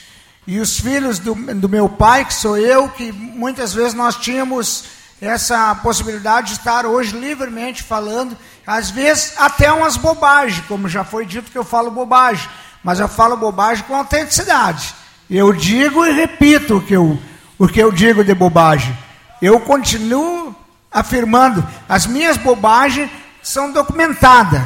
e 0.47 0.59
os 0.59 0.79
filhos 0.79 1.17
do, 1.17 1.33
do 1.55 1.67
meu 1.67 1.89
pai, 1.89 2.25
que 2.25 2.33
sou 2.33 2.57
eu, 2.57 2.87
que 2.89 3.11
muitas 3.11 3.73
vezes 3.73 3.93
nós 3.93 4.15
tínhamos 4.15 4.83
essa 5.19 5.73
possibilidade 5.75 6.47
de 6.47 6.59
estar 6.59 6.85
hoje 6.85 7.17
livremente 7.17 7.81
falando, 7.81 8.37
às 8.65 8.91
vezes 8.91 9.33
até 9.37 9.71
umas 9.71 9.97
bobagens, 9.97 10.63
como 10.67 10.87
já 10.87 11.03
foi 11.03 11.25
dito 11.25 11.51
que 11.51 11.57
eu 11.57 11.63
falo 11.63 11.89
bobagem, 11.89 12.47
mas 12.83 12.99
eu 12.99 13.07
falo 13.07 13.37
bobagem 13.37 13.83
com 13.85 13.95
autenticidade. 13.95 14.93
Eu 15.29 15.51
digo 15.51 16.05
e 16.05 16.11
repito 16.11 16.77
o 16.77 16.81
que 16.81 16.93
eu, 16.93 17.19
o 17.57 17.67
que 17.67 17.79
eu 17.79 17.91
digo 17.91 18.23
de 18.23 18.35
bobagem. 18.35 18.95
Eu 19.41 19.59
continuo 19.59 20.55
afirmando, 20.91 21.65
as 21.89 22.05
minhas 22.05 22.37
bobagens 22.37 23.09
são 23.41 23.71
documentadas. 23.71 24.61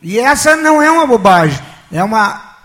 E 0.00 0.18
essa 0.18 0.56
não 0.56 0.80
é 0.80 0.90
uma 0.90 1.06
bobagem, 1.06 1.60
é 1.92 2.02
uma 2.02 2.56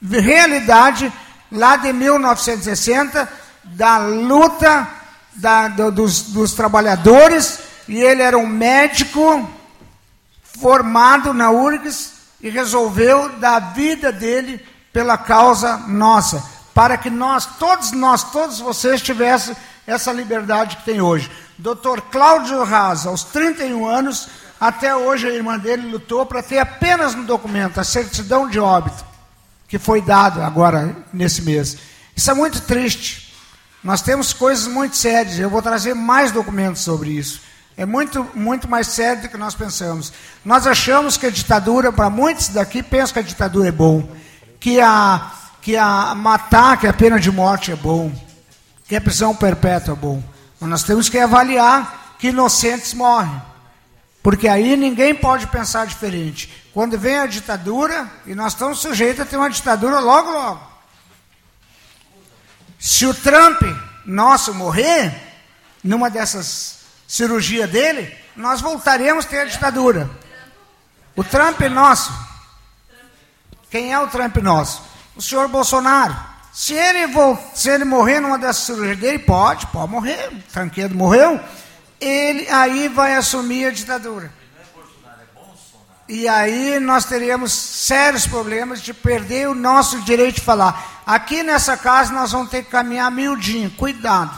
realidade 0.00 1.12
lá 1.50 1.76
de 1.76 1.92
1960 1.92 3.28
da 3.64 3.98
luta 3.98 4.88
da, 5.34 5.68
do, 5.68 5.90
dos, 5.90 6.22
dos 6.22 6.52
trabalhadores. 6.52 7.60
E 7.86 7.96
ele 7.96 8.22
era 8.22 8.36
um 8.36 8.46
médico 8.46 9.48
formado 10.42 11.32
na 11.32 11.50
URGS 11.50 12.12
e 12.40 12.50
resolveu 12.50 13.30
dar 13.38 13.56
a 13.56 13.60
vida 13.60 14.12
dele 14.12 14.64
pela 14.92 15.16
causa 15.16 15.76
nossa, 15.76 16.42
para 16.74 16.96
que 16.96 17.10
nós, 17.10 17.46
todos 17.58 17.92
nós, 17.92 18.24
todos 18.24 18.58
vocês 18.58 19.00
tivessem 19.00 19.56
essa 19.86 20.12
liberdade 20.12 20.76
que 20.76 20.84
tem 20.84 21.00
hoje. 21.00 21.30
Dr. 21.58 22.00
Cláudio 22.10 22.62
Raz, 22.62 23.06
aos 23.06 23.24
31 23.24 23.86
anos, 23.86 24.28
até 24.60 24.94
hoje 24.94 25.26
a 25.26 25.32
irmã 25.32 25.58
dele 25.58 25.90
lutou 25.90 26.26
para 26.26 26.42
ter 26.42 26.58
apenas 26.58 27.14
no 27.14 27.24
documento 27.24 27.80
a 27.80 27.84
certidão 27.84 28.48
de 28.48 28.60
óbito, 28.60 29.04
que 29.68 29.78
foi 29.78 30.00
dado 30.00 30.42
agora 30.42 30.96
nesse 31.12 31.42
mês. 31.42 31.76
Isso 32.16 32.30
é 32.30 32.34
muito 32.34 32.62
triste. 32.62 33.32
Nós 33.84 34.00
temos 34.02 34.32
coisas 34.32 34.66
muito 34.66 34.96
sérias. 34.96 35.38
Eu 35.38 35.50
vou 35.50 35.62
trazer 35.62 35.94
mais 35.94 36.32
documentos 36.32 36.82
sobre 36.82 37.10
isso. 37.10 37.42
É 37.76 37.86
muito, 37.86 38.26
muito 38.34 38.68
mais 38.68 38.88
sério 38.88 39.22
do 39.22 39.28
que 39.28 39.36
nós 39.36 39.54
pensamos. 39.54 40.12
Nós 40.44 40.66
achamos 40.66 41.16
que 41.16 41.26
a 41.26 41.30
ditadura, 41.30 41.92
para 41.92 42.10
muitos 42.10 42.48
daqui, 42.48 42.82
pensam 42.82 43.12
que 43.12 43.18
a 43.20 43.22
ditadura 43.22 43.68
é 43.68 43.72
bom. 43.72 44.08
Que 44.58 44.80
a, 44.80 45.30
que 45.62 45.76
a 45.76 46.12
matar, 46.14 46.80
que 46.80 46.88
a 46.88 46.92
pena 46.92 47.20
de 47.20 47.30
morte 47.30 47.70
é 47.70 47.76
bom. 47.76 48.10
Que 48.88 48.96
a 48.96 49.00
prisão 49.00 49.36
perpétua 49.36 49.92
é 49.92 49.96
bom. 49.96 50.20
Mas 50.58 50.70
nós 50.70 50.82
temos 50.82 51.08
que 51.08 51.18
avaliar 51.18 52.16
que 52.18 52.28
inocentes 52.28 52.94
morrem. 52.94 53.40
Porque 54.28 54.46
aí 54.46 54.76
ninguém 54.76 55.14
pode 55.14 55.46
pensar 55.46 55.86
diferente. 55.86 56.52
Quando 56.74 56.98
vem 56.98 57.18
a 57.18 57.24
ditadura, 57.24 58.06
e 58.26 58.34
nós 58.34 58.52
estamos 58.52 58.78
sujeitos 58.78 59.22
a 59.22 59.24
ter 59.24 59.38
uma 59.38 59.48
ditadura 59.48 60.00
logo, 60.00 60.30
logo. 60.30 60.60
Se 62.78 63.06
o 63.06 63.14
Trump 63.14 63.62
nosso 64.04 64.52
morrer, 64.52 65.14
numa 65.82 66.10
dessas 66.10 66.80
cirurgias 67.06 67.70
dele, 67.70 68.14
nós 68.36 68.60
voltaremos 68.60 69.24
a 69.24 69.28
ter 69.28 69.40
a 69.40 69.44
ditadura. 69.46 70.10
O 71.16 71.24
Trump 71.24 71.58
nosso. 71.62 72.12
Quem 73.70 73.94
é 73.94 73.98
o 73.98 74.08
Trump 74.08 74.36
nosso? 74.42 74.82
O 75.16 75.22
senhor 75.22 75.48
Bolsonaro. 75.48 76.14
Se 76.52 76.74
ele, 76.74 77.10
se 77.54 77.70
ele 77.70 77.86
morrer 77.86 78.20
numa 78.20 78.36
dessas 78.36 78.64
cirurgias 78.64 78.98
dele, 78.98 79.20
pode, 79.20 79.66
pode 79.68 79.90
morrer. 79.90 80.28
O 80.28 80.94
morreu. 80.94 81.40
Ele 82.00 82.48
aí 82.48 82.88
vai 82.88 83.14
assumir 83.16 83.66
a 83.66 83.70
ditadura. 83.70 84.32
E 86.08 86.26
aí 86.26 86.80
nós 86.80 87.04
teríamos 87.04 87.52
sérios 87.52 88.26
problemas 88.26 88.80
de 88.80 88.94
perder 88.94 89.48
o 89.48 89.54
nosso 89.54 90.00
direito 90.02 90.36
de 90.36 90.40
falar. 90.40 91.02
Aqui 91.04 91.42
nessa 91.42 91.76
casa 91.76 92.14
nós 92.14 92.32
vamos 92.32 92.50
ter 92.50 92.62
que 92.62 92.70
caminhar 92.70 93.10
miudinho. 93.10 93.70
Cuidado. 93.72 94.34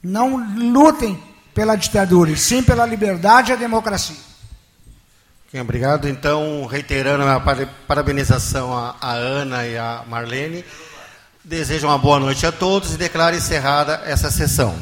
Não 0.00 0.36
lutem 0.36 1.20
pela 1.52 1.74
ditadura, 1.74 2.30
e 2.30 2.36
sim 2.36 2.62
pela 2.62 2.86
liberdade 2.86 3.50
e 3.50 3.54
a 3.54 3.56
democracia. 3.56 4.26
Obrigado. 5.60 6.06
Então, 6.06 6.66
reiterando 6.66 7.24
a 7.24 7.40
parabenização 7.88 8.76
a 8.76 9.12
Ana 9.12 9.66
e 9.66 9.78
a 9.78 10.04
Marlene, 10.06 10.64
desejo 11.42 11.86
uma 11.86 11.96
boa 11.96 12.20
noite 12.20 12.46
a 12.46 12.52
todos 12.52 12.92
e 12.92 12.98
declaro 12.98 13.34
encerrada 13.34 14.02
essa 14.04 14.30
sessão. 14.30 14.76